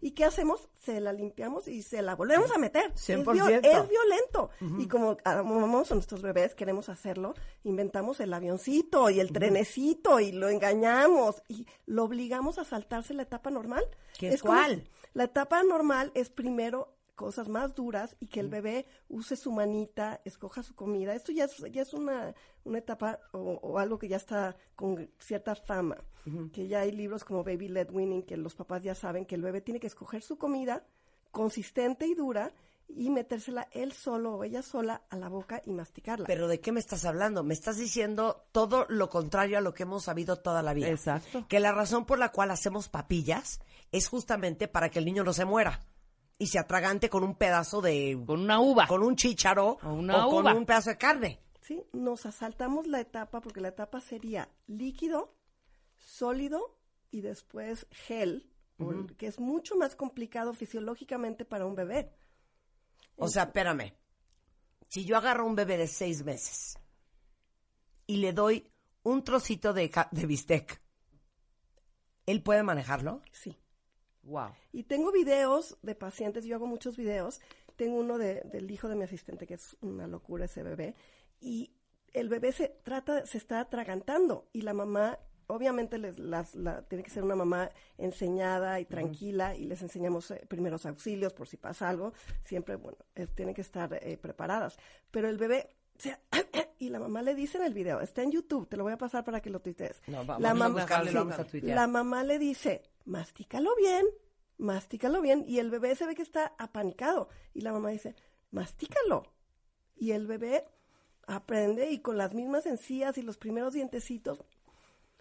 ¿Y 0.00 0.12
qué 0.12 0.24
hacemos? 0.24 0.68
Se 0.74 1.00
la 1.00 1.12
limpiamos 1.12 1.68
y 1.68 1.82
se 1.82 2.02
la 2.02 2.16
volvemos 2.16 2.50
a 2.50 2.58
meter. 2.58 2.90
Es, 2.94 3.08
100%. 3.08 3.60
es 3.62 3.88
violento. 3.88 4.50
Y 4.78 4.88
como 4.88 5.16
amamos 5.24 5.92
a 5.92 5.94
nuestros 5.94 6.22
bebés, 6.22 6.54
queremos 6.56 6.88
hacerlo, 6.88 7.34
inventamos 7.62 8.18
el 8.18 8.34
avioncito 8.34 9.10
y 9.10 9.20
el 9.20 9.32
trenecito 9.32 10.18
y 10.18 10.32
lo 10.32 10.48
engañamos 10.48 11.42
y 11.46 11.66
lo 11.86 12.04
obligamos 12.04 12.58
a 12.58 12.64
saltarse 12.64 13.14
la 13.14 13.22
etapa 13.22 13.50
normal. 13.50 13.84
¿Qué 14.18 14.28
es 14.30 14.42
cuál? 14.42 14.88
la 15.12 15.24
etapa 15.24 15.62
normal 15.62 16.10
es 16.14 16.30
primero 16.30 16.96
cosas 17.20 17.48
más 17.48 17.74
duras 17.74 18.16
y 18.18 18.28
que 18.28 18.40
el 18.40 18.48
bebé 18.48 18.86
use 19.10 19.36
su 19.36 19.52
manita, 19.52 20.22
escoja 20.24 20.62
su 20.62 20.74
comida. 20.74 21.14
Esto 21.14 21.32
ya 21.32 21.44
es, 21.44 21.58
ya 21.70 21.82
es 21.82 21.92
una, 21.92 22.34
una 22.64 22.78
etapa 22.78 23.20
o, 23.32 23.60
o 23.62 23.78
algo 23.78 23.98
que 23.98 24.08
ya 24.08 24.16
está 24.16 24.56
con 24.74 25.10
cierta 25.18 25.54
fama. 25.54 25.98
Que 26.50 26.66
ya 26.66 26.80
hay 26.80 26.92
libros 26.92 27.22
como 27.24 27.44
Baby 27.44 27.68
Led 27.68 27.90
Winning 27.90 28.22
que 28.22 28.38
los 28.38 28.54
papás 28.54 28.82
ya 28.82 28.94
saben 28.94 29.26
que 29.26 29.34
el 29.34 29.42
bebé 29.42 29.60
tiene 29.60 29.80
que 29.80 29.86
escoger 29.86 30.22
su 30.22 30.38
comida 30.38 30.86
consistente 31.30 32.06
y 32.06 32.14
dura 32.14 32.54
y 32.88 33.10
metérsela 33.10 33.68
él 33.72 33.92
solo 33.92 34.36
o 34.36 34.44
ella 34.44 34.62
sola 34.62 35.02
a 35.10 35.16
la 35.16 35.28
boca 35.28 35.60
y 35.66 35.72
masticarla. 35.72 36.26
Pero 36.26 36.48
¿de 36.48 36.60
qué 36.60 36.72
me 36.72 36.80
estás 36.80 37.04
hablando? 37.04 37.44
Me 37.44 37.52
estás 37.52 37.76
diciendo 37.76 38.46
todo 38.50 38.86
lo 38.88 39.10
contrario 39.10 39.58
a 39.58 39.60
lo 39.60 39.74
que 39.74 39.82
hemos 39.82 40.04
sabido 40.04 40.36
toda 40.36 40.62
la 40.62 40.72
vida. 40.72 40.88
Exacto. 40.88 41.46
Que 41.48 41.60
la 41.60 41.72
razón 41.72 42.06
por 42.06 42.18
la 42.18 42.32
cual 42.32 42.50
hacemos 42.50 42.88
papillas 42.88 43.60
es 43.92 44.08
justamente 44.08 44.68
para 44.68 44.88
que 44.88 45.00
el 45.00 45.04
niño 45.04 45.22
no 45.22 45.34
se 45.34 45.44
muera 45.44 45.80
y 46.40 46.46
se 46.46 46.58
atragante 46.58 47.10
con 47.10 47.22
un 47.22 47.34
pedazo 47.34 47.82
de... 47.82 48.18
Con 48.26 48.40
una 48.40 48.60
uva. 48.60 48.86
con 48.86 49.02
un 49.02 49.14
chícharo 49.14 49.76
O 49.82 49.92
una 49.92 50.26
o 50.26 50.30
con 50.30 50.40
uva. 50.46 50.54
un 50.54 50.64
pedazo 50.64 50.88
de 50.88 50.96
carne. 50.96 51.38
¿sí? 51.60 51.84
Nos 51.92 52.24
asaltamos 52.24 52.86
la 52.86 52.98
etapa 52.98 53.42
porque 53.42 53.60
la 53.60 53.68
etapa 53.68 54.00
sería 54.00 54.48
líquido, 54.66 55.36
sólido 55.98 56.78
y 57.10 57.20
después 57.20 57.86
gel, 57.90 58.50
que 59.18 59.26
es 59.26 59.38
mucho 59.38 59.76
más 59.76 59.94
complicado 59.94 60.54
fisiológicamente 60.54 61.44
para 61.44 61.66
un 61.66 61.74
bebé. 61.74 62.10
O 63.16 63.28
sea, 63.28 63.42
espérame. 63.42 63.92
Si 64.88 65.04
yo 65.04 65.18
agarro 65.18 65.46
un 65.46 65.54
bebé 65.54 65.76
de 65.76 65.86
seis 65.88 66.24
meses 66.24 66.78
y 68.06 68.16
le 68.16 68.32
doy 68.32 68.72
un 69.02 69.22
trocito 69.24 69.74
de, 69.74 69.92
de 70.10 70.26
bistec, 70.26 70.80
¿él 72.24 72.42
puede 72.42 72.62
manejarlo? 72.62 73.20
Sí. 73.30 73.58
Wow. 74.30 74.50
Y 74.72 74.84
tengo 74.84 75.10
videos 75.12 75.76
de 75.82 75.94
pacientes, 75.94 76.44
yo 76.44 76.54
hago 76.56 76.66
muchos 76.66 76.96
videos. 76.96 77.40
Tengo 77.76 77.98
uno 77.98 78.16
de- 78.18 78.42
del 78.52 78.70
hijo 78.70 78.88
de 78.88 78.94
mi 78.96 79.04
asistente, 79.04 79.46
que 79.46 79.54
es 79.54 79.76
una 79.80 80.06
locura 80.06 80.44
ese 80.44 80.62
bebé. 80.62 80.94
Y 81.40 81.72
el 82.12 82.28
bebé 82.28 82.52
se 82.52 82.68
trata, 82.68 83.26
se 83.26 83.38
está 83.38 83.60
atragantando. 83.60 84.48
Y 84.52 84.60
la 84.62 84.74
mamá, 84.74 85.18
obviamente, 85.46 85.98
les, 85.98 86.18
las, 86.18 86.54
la- 86.54 86.82
tiene 86.88 87.02
que 87.02 87.10
ser 87.10 87.22
una 87.24 87.36
mamá 87.36 87.70
enseñada 87.98 88.80
y 88.80 88.84
tranquila. 88.84 89.56
Y 89.56 89.64
les 89.64 89.82
enseñamos 89.82 90.30
eh, 90.30 90.44
primeros 90.48 90.86
auxilios 90.86 91.32
por 91.32 91.48
si 91.48 91.56
pasa 91.56 91.88
algo. 91.88 92.12
Siempre, 92.44 92.76
bueno, 92.76 92.98
eh, 93.14 93.26
tienen 93.26 93.54
que 93.54 93.60
estar 93.62 93.92
eh, 94.02 94.16
preparadas. 94.16 94.76
Pero 95.10 95.28
el 95.28 95.38
bebé. 95.38 95.76
se- 95.98 96.16
y 96.78 96.88
la 96.88 96.98
mamá 96.98 97.20
le 97.22 97.34
dice 97.34 97.58
en 97.58 97.64
el 97.64 97.74
video, 97.74 98.00
está 98.00 98.22
en 98.22 98.30
YouTube, 98.32 98.66
te 98.68 98.76
lo 98.78 98.84
voy 98.84 98.92
a 98.94 98.96
pasar 98.98 99.22
para 99.24 99.40
que 99.40 99.50
lo 99.50 99.60
tuitees. 99.60 100.00
No, 100.06 100.24
vamos 100.24 100.42
la 100.42 100.50
a 100.50 100.54
mamá, 100.54 100.80
buscarlo 100.80 101.06
y 101.06 101.08
sí, 101.12 101.14
vamos 101.14 101.38
a 101.38 101.46
la 101.74 101.86
mamá 101.86 102.24
le 102.24 102.38
dice, 102.38 102.82
mastícalo 103.04 103.74
bien, 103.76 104.06
mastícalo 104.58 105.20
bien. 105.20 105.44
Y 105.46 105.58
el 105.58 105.70
bebé 105.70 105.94
se 105.94 106.06
ve 106.06 106.14
que 106.14 106.22
está 106.22 106.54
apanicado. 106.58 107.28
Y 107.54 107.60
la 107.62 107.72
mamá 107.72 107.90
dice, 107.90 108.14
mastícalo. 108.50 109.24
Y 109.96 110.12
el 110.12 110.26
bebé 110.26 110.64
aprende 111.26 111.90
y 111.90 112.00
con 112.00 112.16
las 112.18 112.34
mismas 112.34 112.66
encías 112.66 113.18
y 113.18 113.22
los 113.22 113.36
primeros 113.38 113.72
dientecitos. 113.74 114.44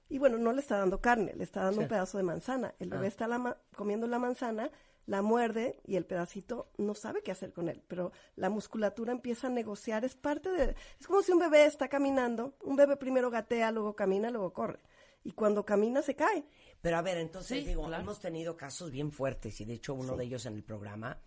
Y 0.08 0.18
bueno, 0.18 0.38
no 0.40 0.54
le 0.54 0.60
está 0.62 0.78
dando 0.78 1.02
carne, 1.02 1.34
le 1.36 1.44
está 1.44 1.64
dando 1.64 1.82
un 1.82 1.88
pedazo 1.90 2.18
de 2.18 2.24
manzana. 2.24 2.74
El 2.80 2.90
bebé 2.90 3.08
está 3.08 3.28
la 3.28 3.38
ma- 3.38 3.58
comiendo 3.76 4.08
la 4.08 4.18
manzana, 4.18 4.72
la 5.06 5.22
muerde 5.22 5.80
y 5.86 5.98
el 5.98 6.06
pedacito 6.06 6.72
no 6.78 6.96
sabe 6.96 7.22
qué 7.22 7.32
hacer 7.32 7.54
con 7.54 7.70
él. 7.70 7.84
Pero 7.88 8.12
la 8.36 8.50
musculatura 8.50 9.12
empieza 9.12 9.48
a 9.48 9.50
negociar, 9.52 10.06
es 10.06 10.16
parte 10.16 10.50
de... 10.50 10.76
Es 11.00 11.06
como 11.06 11.22
si 11.22 11.32
un 11.32 11.38
bebé 11.40 11.66
está 11.66 11.90
caminando, 11.90 12.56
un 12.64 12.76
bebé 12.76 12.96
primero 12.96 13.30
gatea, 13.30 13.72
luego 13.72 13.96
camina, 13.96 14.32
luego 14.32 14.52
corre. 14.52 14.80
Y 15.24 15.32
cuando 15.32 15.66
camina 15.66 16.02
se 16.02 16.16
cae. 16.16 16.46
Pero 16.82 16.98
a 16.98 17.02
ver, 17.02 17.18
entonces 17.18 17.60
Sí, 17.60 17.66
digo, 17.68 17.86
claro. 17.88 18.04
hemos 18.04 18.20
tenido 18.20 18.56
casos 18.56 18.90
bien 18.92 19.12
fuertes 19.12 19.60
y 19.62 19.66
de 19.66 19.74
hecho 19.74 19.94
uno 19.94 20.16
de 20.16 20.26
ellos 20.26 20.46
en 20.46 20.54
el 20.56 20.64
programa 20.64 21.20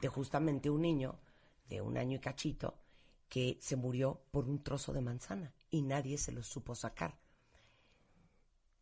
de 0.00 0.08
justamente 0.08 0.68
un 0.68 0.82
niño 0.82 1.18
de 1.68 1.80
un 1.80 1.96
año 1.96 2.16
y 2.16 2.20
cachito 2.20 2.74
que 3.28 3.56
se 3.60 3.76
murió 3.76 4.20
por 4.30 4.46
un 4.48 4.62
trozo 4.62 4.92
de 4.92 5.00
manzana 5.00 5.52
y 5.70 5.82
nadie 5.82 6.18
se 6.18 6.32
lo 6.32 6.42
supo 6.42 6.74
sacar. 6.74 7.18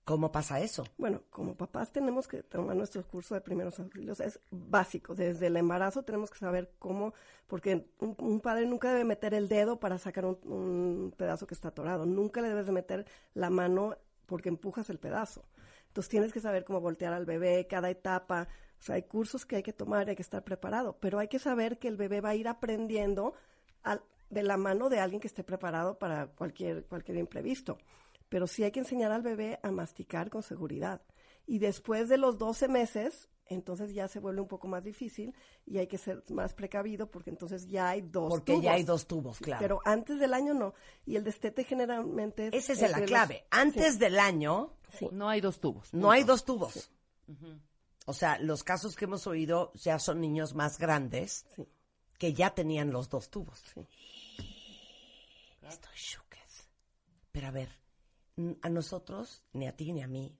¿Cómo 0.04 0.30
pasa 0.30 0.60
eso? 0.60 0.84
Bueno, 0.98 1.22
como 1.30 1.56
papás 1.56 1.90
tenemos 1.90 2.28
que 2.28 2.44
tomar 2.44 2.76
nuestros 2.76 3.06
cursos 3.06 3.34
de 3.34 3.40
primeros 3.40 3.80
auxilios, 3.80 4.20
es 4.20 4.38
básico. 4.52 5.16
Desde 5.16 5.48
el 5.48 5.56
embarazo 5.56 6.04
tenemos 6.04 6.30
que 6.30 6.38
saber 6.38 6.74
cómo, 6.78 7.12
porque 7.48 7.88
un, 7.98 8.14
un 8.18 8.40
padre 8.40 8.66
nunca 8.66 8.92
debe 8.92 9.02
meter 9.04 9.34
el 9.34 9.48
dedo 9.48 9.80
para 9.80 9.98
sacar 9.98 10.24
un, 10.26 10.38
un 10.44 11.12
pedazo 11.16 11.48
que 11.48 11.54
está 11.54 11.68
atorado. 11.68 12.06
Nunca 12.06 12.40
le 12.40 12.48
debes 12.50 12.66
de 12.66 12.72
meter 12.72 13.06
la 13.34 13.50
mano 13.50 13.96
porque 14.26 14.48
empujas 14.48 14.90
el 14.90 14.98
pedazo. 14.98 15.44
Entonces 15.88 16.10
tienes 16.10 16.32
que 16.32 16.40
saber 16.40 16.64
cómo 16.64 16.80
voltear 16.80 17.12
al 17.12 17.24
bebé, 17.24 17.66
cada 17.66 17.88
etapa. 17.88 18.48
O 18.78 18.82
sea, 18.82 18.96
hay 18.96 19.04
cursos 19.04 19.46
que 19.46 19.56
hay 19.56 19.62
que 19.62 19.72
tomar, 19.72 20.08
hay 20.08 20.16
que 20.16 20.22
estar 20.22 20.44
preparado. 20.44 20.98
Pero 21.00 21.18
hay 21.18 21.28
que 21.28 21.38
saber 21.38 21.78
que 21.78 21.88
el 21.88 21.96
bebé 21.96 22.20
va 22.20 22.30
a 22.30 22.34
ir 22.34 22.48
aprendiendo 22.48 23.34
de 24.28 24.42
la 24.42 24.56
mano 24.56 24.88
de 24.88 25.00
alguien 25.00 25.20
que 25.20 25.28
esté 25.28 25.44
preparado 25.44 25.98
para 25.98 26.26
cualquier, 26.26 26.84
cualquier 26.84 27.18
imprevisto 27.18 27.78
pero 28.28 28.46
sí 28.46 28.64
hay 28.64 28.70
que 28.70 28.80
enseñar 28.80 29.12
al 29.12 29.22
bebé 29.22 29.58
a 29.62 29.70
masticar 29.70 30.30
con 30.30 30.42
seguridad. 30.42 31.02
Y 31.46 31.58
después 31.58 32.08
de 32.08 32.18
los 32.18 32.38
12 32.38 32.68
meses, 32.68 33.28
entonces 33.48 33.94
ya 33.94 34.08
se 34.08 34.18
vuelve 34.20 34.40
un 34.40 34.48
poco 34.48 34.66
más 34.68 34.82
difícil 34.84 35.34
y 35.64 35.78
hay 35.78 35.86
que 35.86 35.98
ser 35.98 36.24
más 36.30 36.52
precavido 36.54 37.10
porque 37.10 37.30
entonces 37.30 37.66
ya 37.68 37.88
hay 37.90 38.02
dos 38.02 38.28
Porque 38.30 38.60
ya 38.60 38.72
hay 38.72 38.82
dos 38.82 39.06
tubos, 39.06 39.38
claro. 39.38 39.60
Pero 39.62 39.80
antes 39.84 40.18
del 40.18 40.34
año 40.34 40.52
no. 40.54 40.74
Y 41.04 41.16
el 41.16 41.24
destete 41.24 41.64
generalmente 41.64 42.48
es... 42.48 42.68
Esa 42.68 42.72
es 42.86 42.90
la 42.90 42.98
los- 42.98 43.06
clave. 43.08 43.46
Antes 43.50 43.94
Sí, 43.94 43.98
del 44.00 44.18
año 44.18 44.72
sí. 44.98 45.08
No 45.12 45.28
hay 45.28 45.40
dos 45.40 45.60
tubos. 45.60 45.92
no 45.94 46.10
hay 46.10 46.24
dos 46.24 46.44
tubos. 46.44 46.90
O 48.06 48.12
sea, 48.12 48.38
los 48.38 48.62
casos 48.62 48.94
que 48.96 49.04
hemos 49.06 49.26
oído 49.26 49.72
ya 49.74 49.98
son 49.98 50.20
niños 50.20 50.54
más 50.54 50.78
grandes 50.78 51.46
Sí. 51.56 51.66
que 52.18 52.32
ya 52.34 52.54
tenían 52.54 52.90
los 52.92 53.08
dos 53.08 53.30
tubos. 53.30 53.62
Sí. 53.74 53.86
Estoy 55.62 55.94
shooketh. 55.96 56.68
Pero 57.32 57.48
a 57.48 57.50
ver, 57.50 57.68
a 58.62 58.68
nosotros, 58.68 59.42
ni 59.52 59.66
a 59.66 59.76
ti 59.76 59.92
ni 59.92 60.02
a 60.02 60.06
mí, 60.06 60.36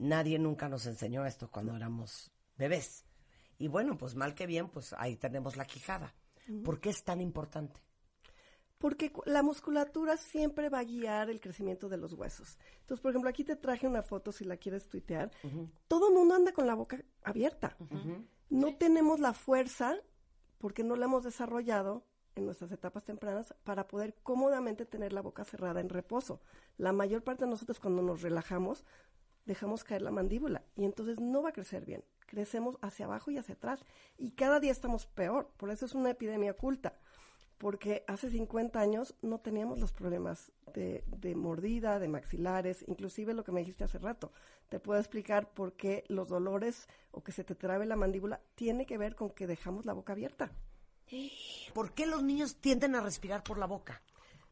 nadie 0.00 0.38
nunca 0.38 0.68
nos 0.68 0.86
enseñó 0.86 1.26
esto 1.26 1.50
cuando 1.50 1.76
éramos 1.76 2.32
bebés. 2.56 3.04
Y 3.58 3.68
bueno, 3.68 3.98
pues 3.98 4.14
mal 4.14 4.34
que 4.34 4.46
bien, 4.46 4.68
pues 4.68 4.94
ahí 4.94 5.16
tenemos 5.16 5.56
la 5.56 5.66
quijada. 5.66 6.14
¿Por 6.64 6.80
qué 6.80 6.90
es 6.90 7.04
tan 7.04 7.20
importante? 7.20 7.80
Porque 8.78 9.12
la 9.26 9.42
musculatura 9.42 10.16
siempre 10.16 10.70
va 10.70 10.78
a 10.78 10.84
guiar 10.84 11.28
el 11.28 11.38
crecimiento 11.38 11.88
de 11.88 11.98
los 11.98 12.14
huesos. 12.14 12.58
Entonces, 12.80 13.02
por 13.02 13.10
ejemplo, 13.10 13.28
aquí 13.28 13.44
te 13.44 13.54
traje 13.54 13.86
una 13.86 14.02
foto 14.02 14.32
si 14.32 14.44
la 14.44 14.56
quieres 14.56 14.88
tuitear. 14.88 15.30
Todo 15.86 16.08
el 16.08 16.14
mundo 16.14 16.34
anda 16.34 16.52
con 16.52 16.66
la 16.66 16.74
boca 16.74 16.98
abierta. 17.22 17.76
No 18.48 18.74
tenemos 18.76 19.20
la 19.20 19.34
fuerza, 19.34 19.96
porque 20.58 20.82
no 20.82 20.96
la 20.96 21.04
hemos 21.04 21.22
desarrollado 21.22 22.06
en 22.36 22.46
nuestras 22.46 22.72
etapas 22.72 23.04
tempranas, 23.04 23.54
para 23.64 23.86
poder 23.86 24.14
cómodamente 24.22 24.86
tener 24.86 25.12
la 25.12 25.20
boca 25.20 25.44
cerrada 25.44 25.80
en 25.80 25.88
reposo. 25.88 26.40
La 26.78 26.92
mayor 26.92 27.22
parte 27.22 27.44
de 27.44 27.50
nosotros 27.50 27.80
cuando 27.80 28.02
nos 28.02 28.22
relajamos, 28.22 28.84
dejamos 29.46 29.84
caer 29.84 30.02
la 30.02 30.10
mandíbula 30.10 30.62
y 30.76 30.84
entonces 30.84 31.20
no 31.20 31.42
va 31.42 31.50
a 31.50 31.52
crecer 31.52 31.84
bien. 31.84 32.04
Crecemos 32.26 32.76
hacia 32.80 33.06
abajo 33.06 33.30
y 33.30 33.38
hacia 33.38 33.54
atrás. 33.54 33.84
Y 34.16 34.32
cada 34.32 34.60
día 34.60 34.70
estamos 34.70 35.06
peor. 35.06 35.50
Por 35.56 35.70
eso 35.70 35.86
es 35.86 35.94
una 35.94 36.10
epidemia 36.10 36.52
oculta 36.52 36.94
porque 37.60 38.04
hace 38.06 38.30
50 38.30 38.80
años 38.80 39.14
no 39.20 39.38
teníamos 39.38 39.78
los 39.78 39.92
problemas 39.92 40.50
de, 40.72 41.04
de 41.06 41.34
mordida, 41.34 41.98
de 41.98 42.08
maxilares, 42.08 42.82
inclusive 42.88 43.34
lo 43.34 43.44
que 43.44 43.52
me 43.52 43.60
dijiste 43.60 43.84
hace 43.84 43.98
rato. 43.98 44.32
Te 44.70 44.80
puedo 44.80 44.98
explicar 44.98 45.52
por 45.52 45.74
qué 45.74 46.04
los 46.08 46.28
dolores 46.28 46.88
o 47.10 47.22
que 47.22 47.32
se 47.32 47.44
te 47.44 47.54
trabe 47.54 47.84
la 47.84 47.96
mandíbula 47.96 48.40
tiene 48.54 48.86
que 48.86 48.96
ver 48.96 49.14
con 49.14 49.28
que 49.28 49.46
dejamos 49.46 49.84
la 49.84 49.92
boca 49.92 50.14
abierta. 50.14 50.50
¿Por 51.74 51.92
qué 51.92 52.06
los 52.06 52.22
niños 52.22 52.56
tienden 52.56 52.94
a 52.94 53.02
respirar 53.02 53.42
por 53.42 53.58
la 53.58 53.66
boca? 53.66 54.00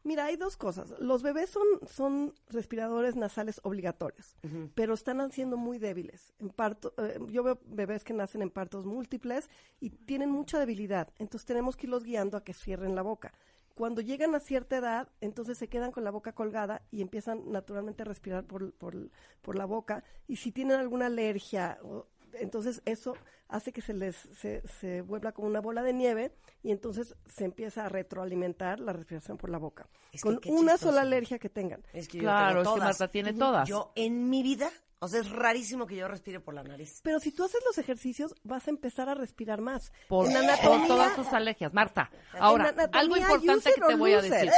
Mira, 0.09 0.25
hay 0.25 0.37
dos 0.37 0.57
cosas. 0.57 0.89
Los 0.99 1.21
bebés 1.21 1.51
son, 1.51 1.67
son 1.87 2.33
respiradores 2.49 3.15
nasales 3.15 3.59
obligatorios, 3.63 4.35
pero 4.73 4.95
están 4.95 5.21
haciendo 5.21 5.55
muy 5.55 5.77
débiles. 5.77 6.33
En 6.39 6.49
parto, 6.49 6.93
eh, 6.97 7.19
yo 7.27 7.43
veo 7.43 7.59
bebés 7.67 8.03
que 8.03 8.13
nacen 8.13 8.41
en 8.41 8.49
partos 8.49 8.85
múltiples 8.87 9.49
y 9.79 9.91
tienen 9.91 10.31
mucha 10.31 10.57
debilidad. 10.57 11.09
Entonces 11.19 11.45
tenemos 11.45 11.75
que 11.77 11.85
irlos 11.85 12.03
guiando 12.03 12.37
a 12.37 12.43
que 12.43 12.53
cierren 12.55 12.95
la 12.95 13.03
boca. 13.03 13.31
Cuando 13.75 14.01
llegan 14.01 14.33
a 14.33 14.39
cierta 14.39 14.77
edad, 14.77 15.07
entonces 15.21 15.57
se 15.59 15.67
quedan 15.69 15.91
con 15.91 16.03
la 16.03 16.11
boca 16.11 16.33
colgada 16.33 16.81
y 16.91 17.01
empiezan 17.03 17.51
naturalmente 17.51 18.01
a 18.01 18.05
respirar 18.05 18.43
por, 18.45 18.73
por, 18.73 18.95
por 19.43 19.55
la 19.55 19.65
boca. 19.65 20.03
Y 20.27 20.37
si 20.37 20.51
tienen 20.51 20.79
alguna 20.79 21.05
alergia, 21.05 21.77
o- 21.83 22.07
entonces 22.33 22.81
eso 22.85 23.15
hace 23.47 23.71
que 23.73 23.81
se 23.81 23.93
les 23.93 24.15
se, 24.15 24.61
se 24.79 25.01
vuelva 25.01 25.31
como 25.31 25.47
una 25.47 25.59
bola 25.59 25.83
de 25.83 25.93
nieve 25.93 26.31
y 26.63 26.71
entonces 26.71 27.15
se 27.27 27.45
empieza 27.45 27.85
a 27.85 27.89
retroalimentar 27.89 28.79
la 28.79 28.93
respiración 28.93 29.37
por 29.37 29.49
la 29.49 29.57
boca. 29.57 29.87
Es 30.11 30.21
que 30.21 30.29
con 30.29 30.39
una 30.45 30.73
chistoso. 30.73 30.91
sola 30.91 31.01
alergia 31.01 31.39
que 31.39 31.49
tengan. 31.49 31.83
Es 31.93 32.07
que 32.07 32.17
yo 32.17 32.23
Claro, 32.23 32.61
es 32.61 32.69
que. 32.69 32.79
Marta 32.79 33.07
tiene 33.09 33.33
todas. 33.33 33.67
Yo 33.67 33.91
en 33.95 34.29
mi 34.29 34.43
vida, 34.43 34.69
o 34.99 35.07
sea, 35.07 35.21
es 35.21 35.29
rarísimo 35.29 35.87
que 35.87 35.95
yo 35.95 36.07
respire 36.07 36.39
por 36.39 36.53
la 36.53 36.63
nariz. 36.63 37.01
Pero 37.03 37.19
si 37.19 37.31
tú 37.31 37.43
haces 37.43 37.61
los 37.65 37.77
ejercicios, 37.77 38.35
vas 38.43 38.67
a 38.67 38.71
empezar 38.71 39.09
a 39.09 39.15
respirar 39.15 39.61
más. 39.61 39.91
Por, 40.07 40.27
en 40.27 40.35
por 40.63 40.87
todas 40.87 41.15
tus 41.15 41.27
alergias. 41.33 41.73
Marta, 41.73 42.11
ahora, 42.39 42.73
algo 42.91 43.17
importante 43.17 43.71
que 43.73 43.81
te 43.81 43.95
voy 43.95 44.13
a 44.13 44.21
decir. 44.21 44.51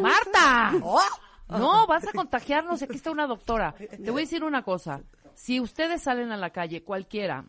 ¡Marta! 0.00 0.72
¡Oh! 0.82 1.00
No, 1.48 1.86
vas 1.86 2.06
a 2.06 2.12
contagiarnos. 2.12 2.82
Aquí 2.82 2.96
está 2.96 3.10
una 3.10 3.26
doctora. 3.26 3.74
Te 3.74 4.10
voy 4.10 4.22
a 4.22 4.24
decir 4.24 4.44
una 4.44 4.62
cosa. 4.62 5.02
Si 5.36 5.60
ustedes 5.60 6.02
salen 6.02 6.32
a 6.32 6.36
la 6.36 6.50
calle, 6.50 6.82
cualquiera, 6.82 7.46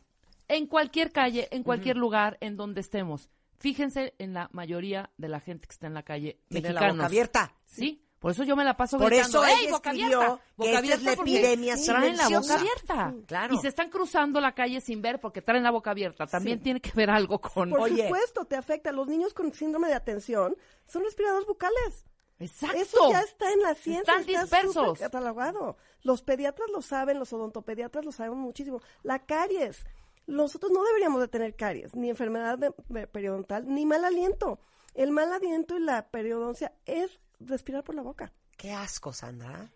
en 0.47 0.67
cualquier 0.67 1.11
calle, 1.11 1.47
en 1.51 1.63
cualquier 1.63 1.97
lugar, 1.97 2.37
en 2.41 2.55
donde 2.57 2.81
estemos, 2.81 3.29
fíjense 3.57 4.13
en 4.19 4.33
la 4.33 4.49
mayoría 4.51 5.09
de 5.17 5.29
la 5.29 5.39
gente 5.39 5.67
que 5.67 5.73
está 5.73 5.87
en 5.87 5.93
la 5.93 6.03
calle, 6.03 6.39
Tiene 6.49 6.69
la 6.69 6.73
mexicanos. 6.73 6.97
boca 6.97 7.05
abierta. 7.07 7.55
Sí, 7.65 8.01
por 8.19 8.31
eso 8.31 8.43
yo 8.43 8.55
me 8.55 8.63
la 8.63 8.75
paso 8.75 8.97
Por 8.97 9.09
gritando, 9.11 9.43
eso 9.43 9.55
¡Ey, 9.57 9.65
ella 9.65 9.71
boca 9.71 9.89
escribió 9.91 10.17
abierta! 10.21 10.37
que 10.45 10.53
Boca 10.55 10.69
esta 10.69 10.71
es 10.71 10.77
abierta 10.85 11.09
la 11.11 11.15
porque 11.15 11.31
epidemia 11.37 11.75
traen 11.85 12.17
la 12.17 12.29
boca 12.29 12.55
abierta. 12.55 13.13
Claro. 13.27 13.53
Y 13.53 13.57
se 13.59 13.67
están 13.67 13.89
cruzando 13.89 14.41
la 14.41 14.53
calle 14.53 14.81
sin 14.81 15.01
ver 15.01 15.19
porque 15.19 15.41
traen 15.41 15.63
la 15.63 15.71
boca 15.71 15.91
abierta. 15.91 16.25
También 16.25 16.59
tiene 16.61 16.79
que 16.81 16.91
ver 16.95 17.09
algo 17.11 17.39
con... 17.39 17.69
Por 17.69 17.81
Oye. 17.81 18.03
supuesto, 18.03 18.45
te 18.45 18.55
afecta. 18.55 18.91
Los 18.91 19.07
niños 19.07 19.33
con 19.33 19.53
síndrome 19.53 19.89
de 19.89 19.93
atención 19.95 20.55
son 20.87 21.03
respiradores 21.03 21.45
bucales. 21.47 22.05
Exacto. 22.39 22.77
Eso 22.77 23.11
ya 23.11 23.21
está 23.21 23.51
en 23.53 23.61
la 23.61 23.75
ciencia. 23.75 24.17
Están 24.17 24.29
está 24.29 24.41
dispersos. 24.41 24.99
catalogado. 24.99 25.77
Los 26.03 26.21
pediatras 26.21 26.69
lo 26.71 26.81
saben, 26.81 27.17
los 27.19 27.31
odontopediatras 27.33 28.03
lo 28.03 28.11
saben 28.11 28.37
muchísimo. 28.37 28.81
La 29.03 29.25
caries. 29.25 29.85
Nosotros 30.27 30.71
no 30.71 30.83
deberíamos 30.83 31.21
de 31.21 31.27
tener 31.27 31.55
caries, 31.55 31.95
ni 31.95 32.09
enfermedad 32.09 32.57
de- 32.57 32.73
de 32.89 33.07
periodontal, 33.07 33.65
ni 33.67 33.85
mal 33.85 34.03
aliento. 34.03 34.59
El 34.95 35.11
mal 35.11 35.31
aliento 35.31 35.77
y 35.77 35.81
la 35.81 36.07
periodoncia 36.09 36.73
es 36.85 37.19
respirar 37.39 37.83
por 37.83 37.95
la 37.95 38.01
boca, 38.01 38.33
Qué 38.57 38.71
asco, 38.73 39.13
Sandra. 39.13 39.71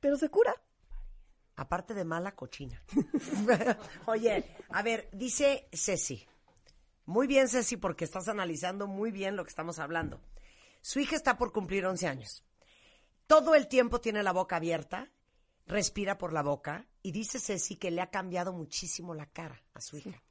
pero 0.00 0.16
se 0.16 0.28
cura. 0.30 0.54
Aparte 1.56 1.92
de 1.94 2.04
mala 2.04 2.34
cochina. 2.34 2.82
Oye, 4.06 4.44
a 4.70 4.82
ver, 4.82 5.08
dice 5.12 5.68
Ceci. 5.72 6.26
Muy 7.04 7.26
bien, 7.26 7.48
Ceci, 7.48 7.76
porque 7.76 8.04
estás 8.04 8.28
analizando 8.28 8.86
muy 8.86 9.10
bien 9.10 9.36
lo 9.36 9.44
que 9.44 9.50
estamos 9.50 9.78
hablando. 9.78 10.20
Su 10.80 11.00
hija 11.00 11.16
está 11.16 11.36
por 11.36 11.52
cumplir 11.52 11.86
11 11.86 12.06
años. 12.06 12.44
Todo 13.26 13.54
el 13.54 13.68
tiempo 13.68 14.00
tiene 14.00 14.22
la 14.22 14.32
boca 14.32 14.56
abierta, 14.56 15.10
respira 15.66 16.16
por 16.16 16.32
la 16.32 16.42
boca 16.42 16.86
y 17.02 17.12
dice 17.12 17.38
Ceci 17.38 17.76
que 17.76 17.90
le 17.90 18.00
ha 18.00 18.10
cambiado 18.10 18.52
muchísimo 18.52 19.14
la 19.14 19.26
cara 19.26 19.62
a 19.74 19.80
su 19.80 19.98
hija. 19.98 20.22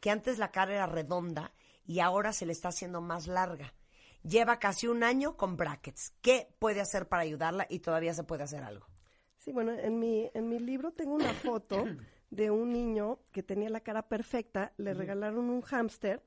Que 0.00 0.10
antes 0.10 0.38
la 0.38 0.50
cara 0.50 0.74
era 0.74 0.86
redonda 0.86 1.52
y 1.86 2.00
ahora 2.00 2.32
se 2.32 2.46
le 2.46 2.52
está 2.52 2.68
haciendo 2.68 3.00
más 3.00 3.26
larga. 3.26 3.74
Lleva 4.22 4.58
casi 4.58 4.88
un 4.88 5.04
año 5.04 5.36
con 5.36 5.56
brackets. 5.56 6.14
¿Qué 6.20 6.48
puede 6.58 6.80
hacer 6.80 7.08
para 7.08 7.22
ayudarla 7.22 7.66
y 7.68 7.80
todavía 7.80 8.14
se 8.14 8.24
puede 8.24 8.44
hacer 8.44 8.64
algo? 8.64 8.86
Sí, 9.38 9.52
bueno, 9.52 9.72
en 9.72 9.98
mi, 9.98 10.30
en 10.34 10.48
mi 10.48 10.58
libro 10.58 10.92
tengo 10.92 11.14
una 11.14 11.32
foto 11.32 11.84
de 12.30 12.50
un 12.50 12.72
niño 12.72 13.20
que 13.30 13.42
tenía 13.42 13.70
la 13.70 13.80
cara 13.80 14.08
perfecta, 14.08 14.72
le 14.76 14.94
regalaron 14.94 15.48
un 15.50 15.62
hámster, 15.62 16.22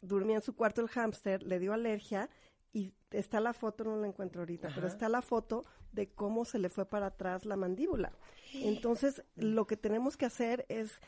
dormía 0.00 0.36
en 0.36 0.42
su 0.42 0.54
cuarto 0.56 0.82
el 0.82 0.88
hámster, 0.88 1.42
le 1.42 1.58
dio 1.58 1.72
alergia 1.72 2.28
y 2.76 2.92
está 3.10 3.40
la 3.40 3.54
foto, 3.54 3.84
no 3.84 3.96
la 3.96 4.06
encuentro 4.06 4.42
ahorita, 4.42 4.68
pero 4.74 4.86
está 4.86 5.08
la 5.08 5.22
foto 5.22 5.64
de 5.92 6.10
cómo 6.10 6.44
se 6.44 6.58
le 6.58 6.68
fue 6.68 6.84
para 6.84 7.06
atrás 7.06 7.46
la 7.46 7.56
mandíbula. 7.56 8.12
Entonces, 8.52 9.24
lo 9.34 9.66
que 9.66 9.78
tenemos 9.78 10.18
que 10.18 10.26
hacer 10.26 10.66
es 10.68 11.00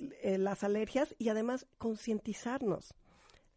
eh, 0.00 0.36
las 0.36 0.64
alergias 0.64 1.14
y 1.16 1.28
además 1.28 1.68
concientizarnos. 1.78 2.92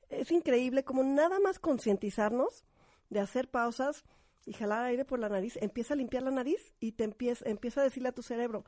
es 0.09 0.31
increíble 0.31 0.83
como 0.83 1.03
nada 1.03 1.39
más 1.39 1.57
concientizarnos 1.57 2.65
de 3.09 3.19
hacer 3.19 3.49
pausas 3.49 4.03
y 4.45 4.53
jalar 4.53 4.85
aire 4.85 5.03
por 5.03 5.17
la 5.17 5.29
nariz, 5.29 5.57
empieza 5.59 5.95
a 5.95 5.97
limpiar 5.97 6.21
la 6.21 6.31
nariz 6.31 6.75
y 6.79 6.91
te 6.91 7.03
empieza, 7.03 7.49
empieza 7.49 7.81
a 7.81 7.83
decirle 7.83 8.09
a 8.09 8.13
tu 8.13 8.21
cerebro, 8.21 8.63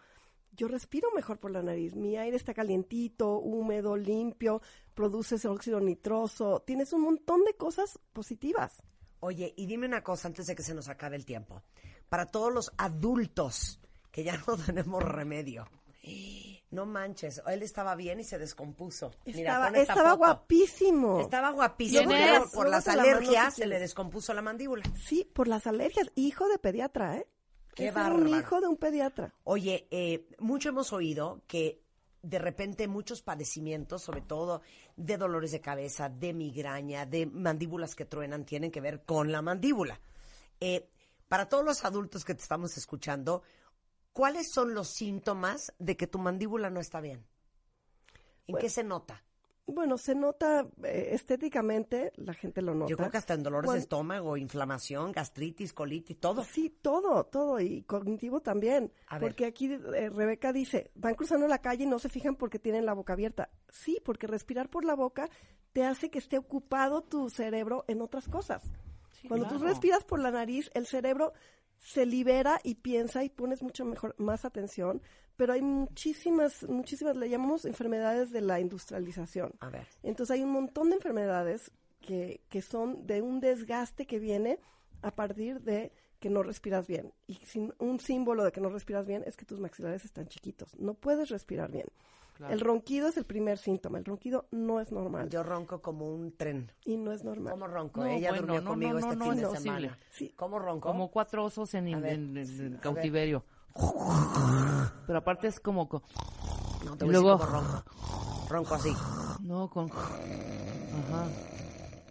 yo 0.52 0.68
respiro 0.68 1.10
mejor 1.16 1.40
por 1.40 1.52
la 1.52 1.62
nariz, 1.62 1.96
mi 1.96 2.18
aire 2.18 2.36
está 2.38 2.54
calientito, 2.54 3.38
húmedo, 3.40 3.96
limpio, 3.96 4.62
produces 4.94 5.46
óxido 5.46 5.80
nitroso, 5.80 6.62
tienes 6.66 6.94
un 6.94 7.02
montón 7.02 7.44
de 7.46 7.54
cosas 7.56 8.00
positivas. 8.14 8.84
Oye, 9.22 9.54
y 9.56 9.66
dime 9.68 9.88
una 9.88 10.04
cosa 10.04 10.28
antes 10.28 10.48
de 10.48 10.56
que 10.56 10.64
se 10.64 10.74
nos 10.74 10.90
acabe 10.90 11.16
el 11.16 11.26
tiempo. 11.26 11.62
Para 12.10 12.26
todos 12.26 12.52
los 12.54 12.72
adultos 12.78 13.80
que 14.12 14.24
ya 14.24 14.38
no 14.48 14.58
tenemos 14.58 15.04
remedio. 15.04 15.68
No 16.72 16.86
manches, 16.86 17.42
él 17.48 17.64
estaba 17.64 17.96
bien 17.96 18.20
y 18.22 18.24
se 18.24 18.38
descompuso. 18.40 19.12
Mira, 19.26 19.40
Estaba, 19.40 19.68
esta 19.68 19.82
estaba 19.82 20.10
foto. 20.12 20.18
guapísimo. 20.20 21.20
Estaba 21.20 21.52
guapísimo, 21.52 22.08
¿Quién 22.08 22.10
pero 22.22 22.46
es? 22.46 22.52
por 22.52 22.70
las 22.70 22.86
te 22.86 22.92
la 22.92 23.04
mando 23.04 23.18
alergias 23.18 23.54
si 23.56 23.62
se 23.62 23.68
le 23.68 23.80
descompuso 23.80 24.34
la 24.34 24.42
mandíbula. 24.42 24.84
Sí, 25.06 25.30
por 25.34 25.48
las 25.50 25.68
alergias. 25.68 26.10
Hijo 26.16 26.48
de 26.48 26.58
pediatra, 26.60 27.18
¿eh? 27.18 27.28
Qué 27.76 27.88
Es 27.88 27.96
un 27.96 28.02
bárbaro. 28.02 28.28
hijo 28.40 28.62
de 28.62 28.68
un 28.68 28.78
pediatra. 28.78 29.34
Oye, 29.44 29.88
eh, 29.92 30.28
mucho 30.40 30.70
hemos 30.70 30.92
oído 30.94 31.42
que 31.48 31.82
de 32.22 32.38
repente 32.38 32.88
muchos 32.88 33.22
padecimientos, 33.22 34.04
sobre 34.04 34.22
todo 34.22 34.62
de 34.96 35.18
dolores 35.18 35.52
de 35.52 35.62
cabeza, 35.62 36.10
de 36.10 36.34
migraña, 36.34 37.06
de 37.06 37.26
mandíbulas 37.26 37.96
que 37.96 38.06
truenan, 38.06 38.46
tienen 38.46 38.72
que 38.72 38.82
ver 38.82 39.04
con 39.04 39.32
la 39.32 39.42
mandíbula. 39.42 40.00
Eh, 40.60 40.90
para 41.28 41.48
todos 41.50 41.64
los 41.66 41.84
adultos 41.86 42.26
que 42.26 42.36
te 42.36 42.42
estamos 42.42 42.78
escuchando, 42.78 43.42
¿cuáles 44.14 44.52
son 44.52 44.74
los 44.74 44.90
síntomas 44.90 45.74
de 45.80 45.96
que 45.98 46.08
tu 46.08 46.20
mandíbula 46.20 46.70
no 46.70 46.80
está 46.80 47.00
bien? 47.02 47.26
¿En 48.48 48.54
Bueno, 48.54 48.62
qué 48.62 48.70
se 48.70 48.84
nota? 48.84 49.24
Bueno, 49.72 49.98
se 49.98 50.16
nota 50.16 50.68
eh, 50.84 51.10
estéticamente, 51.12 52.12
la 52.18 52.34
gente 52.34 52.62
lo 52.62 52.74
nota. 52.74 52.90
Yo 52.90 52.98
creo 52.98 53.10
que 53.10 53.18
hasta 53.18 53.34
en 53.34 53.44
dolores 53.44 53.72
de 53.72 53.80
estómago, 53.80 54.38
inflamación, 54.38 55.12
gastritis, 55.12 55.74
colitis, 55.74 56.20
todo. 56.20 56.44
Sí, 56.44 56.70
todo, 56.82 57.26
todo, 57.26 57.60
y 57.60 57.84
cognitivo 57.84 58.42
también. 58.42 58.92
A 59.08 59.18
ver. 59.18 59.30
Porque 59.30 59.46
aquí 59.46 59.72
eh, 59.72 60.10
Rebeca 60.10 60.54
dice, 60.54 60.92
van 60.96 61.16
cruzando 61.16 61.48
la 61.48 61.60
calle 61.60 61.84
y 61.84 61.88
no 61.88 62.00
se 62.00 62.10
fijan 62.10 62.36
porque 62.36 62.60
tienen 62.60 62.86
la 62.86 62.94
boca 62.94 63.14
abierta. 63.14 63.50
Sí, 63.70 64.00
porque 64.04 64.28
respirar 64.28 64.70
por 64.70 64.86
la 64.86 64.96
boca 64.96 65.30
te 65.74 65.84
hace 65.84 66.10
que 66.10 66.20
esté 66.20 66.38
ocupado 66.38 67.02
tu 67.02 67.30
cerebro 67.30 67.86
en 67.88 68.02
otras 68.02 68.28
cosas. 68.28 68.64
Cuando 69.28 69.48
tú 69.48 69.60
respiras 69.60 70.04
por 70.04 70.20
la 70.20 70.32
nariz, 70.32 70.72
el 70.74 70.88
cerebro 70.88 71.34
se 71.82 72.06
libera 72.06 72.60
y 72.64 72.76
piensa 72.76 73.24
y 73.24 73.30
pones 73.30 73.62
mucho 73.64 73.86
mejor, 73.86 74.16
más 74.18 74.46
atención, 74.46 75.02
pero 75.38 75.54
hay 75.54 75.62
muchísimas, 75.62 76.68
muchísimas, 76.70 77.16
le 77.16 77.30
llamamos 77.30 77.66
enfermedades 77.66 78.32
de 78.32 78.42
la 78.42 78.60
industrialización. 78.60 79.54
A 79.60 79.70
ver. 79.70 79.88
Entonces 80.04 80.36
hay 80.36 80.44
un 80.44 80.52
montón 80.52 80.90
de 80.90 80.96
enfermedades 80.96 81.72
que, 82.02 82.42
que 82.50 82.62
son 82.62 83.06
de 83.08 83.22
un 83.22 83.40
desgaste 83.40 84.06
que 84.06 84.20
viene 84.20 84.60
a 85.02 85.12
partir 85.16 85.62
de 85.62 85.92
que 86.22 86.30
no 86.30 86.44
respiras 86.44 86.88
bien. 86.88 87.12
Y 87.28 87.36
sin, 87.46 87.74
un 87.80 88.00
símbolo 88.00 88.44
de 88.44 88.52
que 88.52 88.62
no 88.62 88.70
respiras 88.70 89.08
bien 89.08 89.24
es 89.26 89.36
que 89.36 89.44
tus 89.44 89.60
maxilares 89.60 90.06
están 90.06 90.28
chiquitos. 90.28 90.78
No 90.78 90.94
puedes 90.94 91.30
respirar 91.30 91.72
bien. 91.72 91.88
Claro. 92.36 92.54
El 92.54 92.60
ronquido 92.60 93.08
es 93.08 93.18
el 93.18 93.26
primer 93.26 93.58
síntoma. 93.58 93.98
El 93.98 94.06
ronquido 94.06 94.46
no 94.52 94.80
es 94.80 94.92
normal. 94.92 95.30
Yo 95.30 95.44
ronco 95.44 95.82
como 95.82 96.14
un 96.14 96.32
tren. 96.38 96.72
y 96.86 96.98
no 96.98 97.12
es 97.12 97.24
normal. 97.24 97.54
¿Cómo 97.54 97.68
ronco? 97.68 98.02
No, 98.02 98.08
Ella 98.08 98.30
bueno, 98.30 98.46
durmió 98.46 98.62
no, 98.62 98.70
conmigo 98.70 98.94
no, 98.94 99.00
este 99.00 99.16
no, 99.16 99.32
fin 99.32 99.42
no 99.42 99.52
de 99.52 99.58
semana. 99.58 100.00
Sí. 100.12 100.34
¿Cómo 100.36 100.60
ronco? 100.60 100.90
Como 100.90 101.12
cuatro 101.12 101.44
osos 101.46 101.74
en, 101.74 102.80
cautiverio. 102.82 103.44
Pero 105.08 105.20
aparte 105.20 105.48
es 105.48 105.60
como... 105.60 105.88
co- 105.90 106.04
No, 106.86 106.98
te 106.98 107.06
voy 107.06 107.14
luego- 107.14 107.38
ronco. 107.38 107.84
Ronco 108.50 108.76
así. 108.76 108.94
No, 109.42 109.70
con... 109.70 109.90
Ajá. 109.92 111.28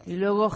Y 0.06 0.14
luego... 0.14 0.50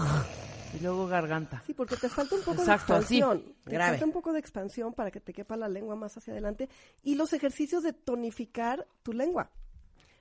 Y 0.74 0.80
luego 0.82 1.06
garganta. 1.06 1.62
Sí, 1.66 1.72
porque 1.72 1.96
te 1.96 2.08
falta 2.08 2.34
un 2.34 2.40
poco 2.42 2.62
Exacto, 2.62 2.94
de 2.94 2.98
así. 2.98 3.18
expansión. 3.18 3.54
Te 3.64 3.70
Grave. 3.70 3.90
falta 3.92 4.06
un 4.06 4.12
poco 4.12 4.32
de 4.32 4.40
expansión 4.40 4.92
para 4.92 5.12
que 5.12 5.20
te 5.20 5.32
quepa 5.32 5.56
la 5.56 5.68
lengua 5.68 5.94
más 5.94 6.16
hacia 6.16 6.32
adelante. 6.32 6.68
Y 7.04 7.14
los 7.14 7.32
ejercicios 7.32 7.84
de 7.84 7.92
tonificar 7.92 8.84
tu 9.04 9.12
lengua. 9.12 9.50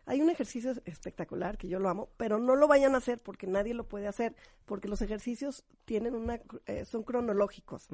Hay 0.06 0.22
un 0.22 0.30
ejercicio 0.30 0.74
espectacular 0.86 1.58
que 1.58 1.68
yo 1.70 1.80
lo 1.80 1.88
amo, 1.90 2.10
pero 2.18 2.38
no 2.40 2.56
lo 2.56 2.68
vayan 2.68 2.94
a 2.96 2.98
hacer 2.98 3.22
porque 3.22 3.48
nadie 3.48 3.74
lo 3.74 3.88
puede 3.88 4.08
hacer, 4.08 4.36
porque 4.66 4.88
los 4.90 5.02
ejercicios 5.02 5.64
tienen 5.86 6.14
una, 6.16 6.42
cr- 6.42 6.62
eh, 6.66 6.86
son 6.86 7.04
cronológicos. 7.04 7.88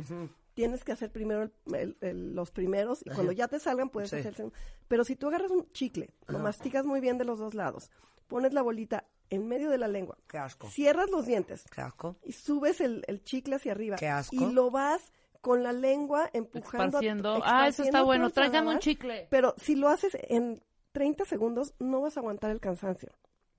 Tienes 0.55 0.83
que 0.83 0.91
hacer 0.91 1.11
primero 1.11 1.43
el- 1.43 1.51
el- 1.75 1.97
el- 2.01 2.35
los 2.35 2.51
primeros 2.51 3.01
y 3.05 3.09
cuando 3.11 3.31
ya 3.31 3.47
te 3.47 3.59
salgan 3.59 3.89
puedes 3.89 4.09
Sí. 4.09 4.15
hacer 4.17 4.29
el 4.29 4.35
segundo. 4.35 4.57
Pero 4.87 5.03
si 5.03 5.15
tú 5.15 5.27
agarras 5.27 5.51
un 5.51 5.71
chicle, 5.71 6.09
lo 6.27 6.39
masticas 6.39 6.85
muy 6.85 6.99
bien 6.99 7.17
de 7.17 7.25
los 7.25 7.39
dos 7.39 7.53
lados, 7.53 7.91
pones 8.27 8.53
la 8.53 8.61
bolita 8.61 9.05
en 9.29 9.47
medio 9.47 9.69
de 9.69 9.77
la 9.77 9.87
lengua, 9.87 10.17
Qué 10.27 10.39
asco. 10.39 10.67
cierras 10.69 11.11
los 11.11 11.27
dientes, 11.27 11.63
Qué 11.73 11.81
asco. 11.81 12.17
y 12.23 12.31
subes 12.31 12.81
el, 12.81 13.03
el 13.07 13.23
chicle 13.23 13.55
hacia 13.55 13.71
arriba. 13.73 13.95
Qué 13.97 14.07
asco. 14.07 14.35
Y 14.35 14.51
lo 14.51 14.71
vas 14.71 15.11
con 15.41 15.61
la 15.63 15.71
lengua 15.71 16.29
empujando. 16.33 16.83
a- 16.97 16.99
Esparciendo. 16.99 17.39
Ah, 17.43 17.67
eso 17.67 17.83
está 17.83 18.01
bueno. 18.01 18.29
Tráigame 18.31 18.71
un 18.73 18.79
chicle. 18.79 19.27
Pero 19.29 19.53
si 19.57 19.75
lo 19.75 19.87
haces 19.87 20.17
en 20.23 20.61
30 20.91 21.25
segundos, 21.25 21.73
no 21.80 22.02
vas 22.02 22.17
a 22.17 22.19
aguantar 22.19 22.52
el 22.52 22.60
cansancio. 22.60 23.12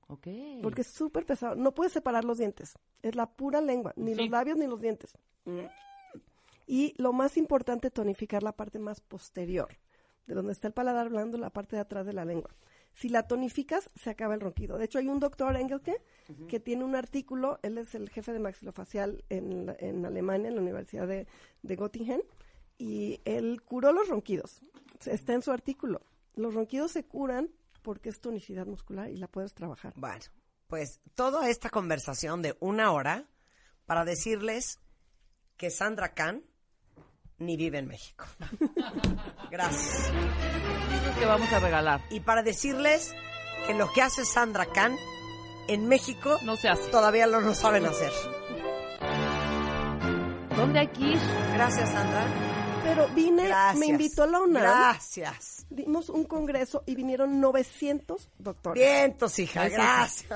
Ok. 0.09 0.27
Porque 0.63 0.81
es 0.81 0.89
súper 0.89 1.25
pesado. 1.25 1.55
No 1.55 1.73
puedes 1.73 1.93
separar 1.93 2.25
los 2.25 2.39
dientes. 2.39 2.75
Es 3.03 3.15
la 3.15 3.27
pura 3.31 3.61
lengua. 3.61 3.93
Ni 3.97 4.15
Sí. 4.15 4.23
los 4.23 4.31
labios 4.31 4.59
ni 4.59 4.67
los 4.67 4.81
dientes. 4.81 5.13
Y 6.67 6.95
lo 6.99 7.13
más 7.13 7.37
importante, 7.37 7.91
tonificar 7.91 8.43
la 8.43 8.53
parte 8.53 8.79
más 8.79 9.01
posterior. 9.01 9.69
De 10.27 10.35
donde 10.35 10.53
está 10.53 10.69
el 10.69 10.75
paladar 10.75 11.09
blando, 11.09 11.39
la 11.39 11.51
parte 11.51 11.77
de 11.77 11.83
atrás 11.83 12.07
de 12.07 12.13
la 12.13 12.25
lengua. 12.25 12.51
Si 12.93 13.09
la 13.09 13.27
tonificas, 13.27 13.89
se 13.97 14.11
acaba 14.11 14.35
el 14.35 14.41
ronquido. 14.41 14.79
De 14.79 14.85
hecho, 14.85 14.99
hay 14.99 15.09
un 15.09 15.19
doctor 15.21 15.57
Engelke 15.57 16.01
que 16.49 16.61
tiene 16.61 16.85
un 16.85 16.95
artículo, 16.95 17.59
él 17.63 17.79
es 17.79 17.95
el 17.95 18.09
jefe 18.11 18.33
de 18.33 18.39
maxilofacial 18.41 19.25
en, 19.29 19.67
la- 19.67 19.77
en 19.79 20.05
Alemania, 20.07 20.49
en 20.49 20.57
la 20.57 20.61
Universidad 20.61 21.07
de, 21.09 21.27
de 21.63 21.77
Göttingen, 21.77 22.23
y 22.79 23.21
él 23.25 23.63
curó 23.63 23.93
los 23.93 24.09
ronquidos. 24.09 24.61
Está 25.07 25.35
en 25.35 25.43
su 25.43 25.51
artículo. 25.51 26.03
Los 26.41 26.55
ronquidos 26.55 26.91
se 26.93 27.05
curan 27.05 27.51
porque 27.83 28.09
es 28.09 28.21
tonicidad 28.21 28.67
muscular 28.67 29.11
y 29.11 29.17
la 29.17 29.29
puedes 29.29 29.53
trabajar. 29.55 29.93
Bueno, 29.97 30.25
pues 30.69 31.01
toda 31.15 31.49
esta 31.51 31.69
conversación 31.71 32.41
de 32.43 32.57
una 32.61 32.93
hora 32.93 33.27
para 33.87 34.05
decirles 34.05 34.79
que 35.57 35.71
Sandra 35.71 36.15
Kahn 36.15 36.43
ni 37.39 37.57
vive 37.57 37.79
en 37.79 37.87
México. 37.89 38.25
Gracias. 39.51 40.13
que 41.19 41.27
vamos 41.27 41.53
a 41.53 41.59
regalar. 41.59 42.01
Y 42.11 42.21
para 42.21 42.43
decirles 42.43 43.15
que 43.67 43.75
lo 43.75 43.91
que 43.93 44.03
hace 44.03 44.25
Sandra 44.25 44.67
Kahn 44.67 44.97
en 45.69 45.87
México 45.89 46.39
No 46.45 46.57
se 46.57 46.69
hace. 46.69 46.91
todavía 46.91 47.27
no 47.27 47.41
lo 47.41 47.55
saben 47.55 47.85
hacer. 47.87 48.13
¿Dónde 50.57 50.79
hay 50.81 50.89
que 50.89 51.01
ir? 51.03 51.19
Gracias, 51.55 51.91
Sandra. 51.91 52.27
Pero 52.95 53.09
vine, 53.15 53.47
Gracias. 53.49 53.79
me 53.79 53.87
invitó 53.87 54.27
la 54.27 54.41
UNAM, 54.41 54.63
Gracias. 54.63 55.67
dimos 55.71 56.09
un 56.09 56.25
congreso 56.25 56.83
y 56.87 56.95
vinieron 56.95 57.41
900 57.41 58.29
doctores. 58.39 58.83
Vientos, 58.83 59.39
hija. 59.39 59.69
Gracias. 59.69 60.27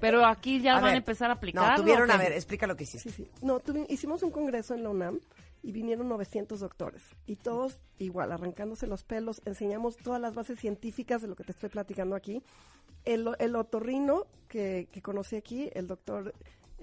Pero 0.00 0.24
aquí 0.26 0.60
ya 0.60 0.72
A 0.72 0.74
van 0.76 0.84
ver. 0.84 0.94
a 0.94 0.96
empezar 0.98 1.30
a 1.30 1.34
aplicar. 1.34 1.70
No, 1.70 1.76
tuvieron, 1.82 2.10
a 2.10 2.16
ver, 2.16 2.32
explica 2.32 2.66
lo 2.66 2.76
que 2.76 2.84
hiciste. 2.84 3.10
Sí, 3.10 3.24
sí. 3.24 3.30
No, 3.42 3.60
tuvi- 3.60 3.86
hicimos 3.88 4.22
un 4.22 4.30
congreso 4.30 4.74
en 4.74 4.82
la 4.82 4.90
UNAM 4.90 5.18
y 5.62 5.72
vinieron 5.72 6.08
900 6.08 6.60
doctores. 6.60 7.02
Y 7.26 7.36
todos 7.36 7.78
igual, 7.98 8.32
arrancándose 8.32 8.86
los 8.86 9.02
pelos, 9.04 9.40
enseñamos 9.44 9.96
todas 9.96 10.20
las 10.20 10.34
bases 10.34 10.58
científicas 10.58 11.22
de 11.22 11.28
lo 11.28 11.36
que 11.36 11.44
te 11.44 11.52
estoy 11.52 11.70
platicando 11.70 12.16
aquí. 12.16 12.42
El, 13.04 13.28
el 13.38 13.56
otorrino 13.56 14.26
que, 14.48 14.88
que 14.92 15.00
conocí 15.02 15.36
aquí, 15.36 15.70
el 15.74 15.86
doctor 15.86 16.34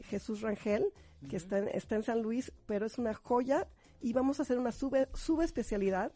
Jesús 0.03 0.41
Rangel, 0.41 0.85
que 1.29 1.37
está, 1.37 1.59
en, 1.59 1.67
está 1.69 1.95
en 1.95 2.03
San 2.03 2.21
Luis, 2.21 2.51
pero 2.65 2.85
es 2.85 2.97
una 2.97 3.13
joya. 3.13 3.67
Y 4.01 4.13
vamos 4.13 4.39
a 4.39 4.43
hacer 4.43 4.57
una 4.57 4.71
sube, 4.71 5.07
subespecialidad 5.13 6.11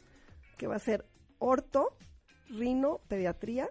que 0.58 0.68
va 0.68 0.76
a 0.76 0.80
ser 0.80 1.06
orto, 1.40 1.96
rino, 2.50 3.02
pediatría, 3.08 3.70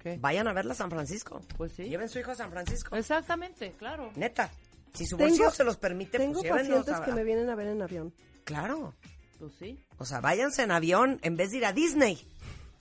¿Qué? 0.00 0.16
vayan 0.20 0.48
a 0.48 0.52
verla 0.52 0.72
a 0.72 0.76
San 0.76 0.90
Francisco. 0.90 1.40
Pues 1.56 1.72
sí. 1.72 1.84
Lleven 1.84 2.08
su 2.08 2.18
hijo 2.18 2.30
a 2.32 2.34
San 2.34 2.50
Francisco. 2.50 2.96
Exactamente, 2.96 3.72
claro. 3.78 4.10
Neta. 4.16 4.50
Si 4.94 5.04
su 5.06 5.16
Tengo- 5.16 5.28
bolsillo 5.28 5.50
se 5.50 5.64
los 5.64 5.76
permite, 5.76 6.18
Tengo 6.18 6.34
pues 6.40 6.44
llévenlos 6.44 6.78
pacientes 6.80 7.02
a- 7.02 7.04
que 7.04 7.12
me 7.12 7.24
vienen 7.24 7.50
a 7.50 7.54
ver 7.54 7.68
en 7.68 7.82
avión. 7.82 8.12
Claro. 8.44 8.94
Pues 9.38 9.52
sí. 9.58 9.78
O 9.98 10.04
sea, 10.04 10.20
váyanse 10.20 10.62
en 10.62 10.72
avión 10.72 11.20
en 11.22 11.36
vez 11.36 11.50
de 11.50 11.58
ir 11.58 11.64
a 11.66 11.72
Disney. 11.72 12.18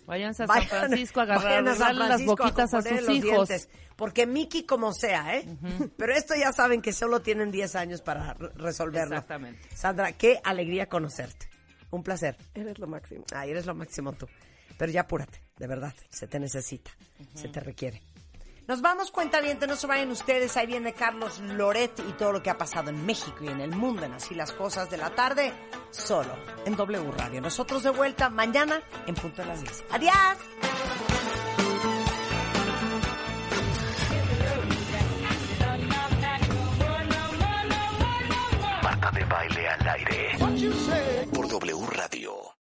Váyanse 0.06 0.44
a 0.44 0.46
Vayan- 0.48 0.70
San 0.70 0.80
Francisco 0.88 1.20
a 1.20 1.24
agarrar 1.24 1.44
vayan 1.44 1.68
a 1.68 1.76
San 1.76 2.00
las 2.00 2.26
boquitas 2.26 2.74
a, 2.74 2.82
sus 2.82 2.92
los 2.92 3.10
hijos. 3.10 3.48
dientes. 3.50 3.70
Porque 3.98 4.26
Mickey 4.26 4.64
como 4.64 4.94
sea, 4.94 5.36
¿eh? 5.38 5.46
Pero 5.98 6.14
esto 6.14 6.34
ya 6.36 6.54
saben 6.54 6.82
que 6.82 6.94
solo 6.94 7.22
tienen 7.22 7.52
10 7.52 7.76
años 7.76 8.02
para 8.02 8.34
re- 8.36 8.50
resolverlo. 8.56 9.16
Exactamente. 9.16 9.60
Sandra, 9.76 10.14
qué 10.14 10.40
alegría 10.44 10.88
conocerte. 10.88 11.50
Un 11.92 12.04
placer. 12.04 12.38
Eres 12.54 12.80
lo 12.80 12.88
máximo. 12.88 13.26
Ay, 13.36 13.50
eres 13.52 13.66
lo 13.66 13.76
máximo 13.76 14.14
tú. 14.14 14.28
Pero 14.78 14.92
ya 14.92 15.02
apúrate, 15.02 15.42
de 15.58 15.68
verdad. 15.68 15.94
Se 16.10 16.28
te 16.28 16.40
necesita, 16.40 16.92
se 17.34 17.50
te 17.50 17.60
requiere. 17.60 18.02
Nos 18.68 18.82
vamos, 18.82 19.12
cuenta 19.12 19.40
bien, 19.40 19.58
no 19.66 19.78
se 19.78 19.88
vayan 19.88 20.12
ustedes. 20.12 20.58
Ahí 20.58 20.68
viene 20.68 20.92
Carlos 20.92 21.40
Loret 21.40 21.98
y 22.00 22.12
todo 22.14 22.34
lo 22.34 22.44
que 22.44 22.50
ha 22.50 22.58
pasado 22.58 22.90
en 22.90 23.06
México 23.06 23.38
y 23.42 23.48
en 23.48 23.62
el 23.62 23.72
mundo 23.72 24.04
en 24.04 24.12
Así 24.12 24.36
las 24.36 24.52
Cosas 24.52 24.90
de 24.90 24.98
la 24.98 25.10
Tarde, 25.10 25.54
solo 25.90 26.38
en 26.66 26.76
W 26.76 27.12
Radio. 27.12 27.40
Nosotros 27.40 27.84
de 27.84 27.92
vuelta 27.92 28.30
mañana 28.30 28.82
en 29.06 29.16
punto 29.16 29.42
de 29.42 29.48
las 29.48 29.62
10. 29.62 29.84
¡Adiós! 29.92 30.14
Marta 38.84 39.12
de 39.12 39.24
baile 39.24 39.68
al 39.70 39.88
aire. 39.88 40.36
What 40.40 40.56
you 40.56 42.48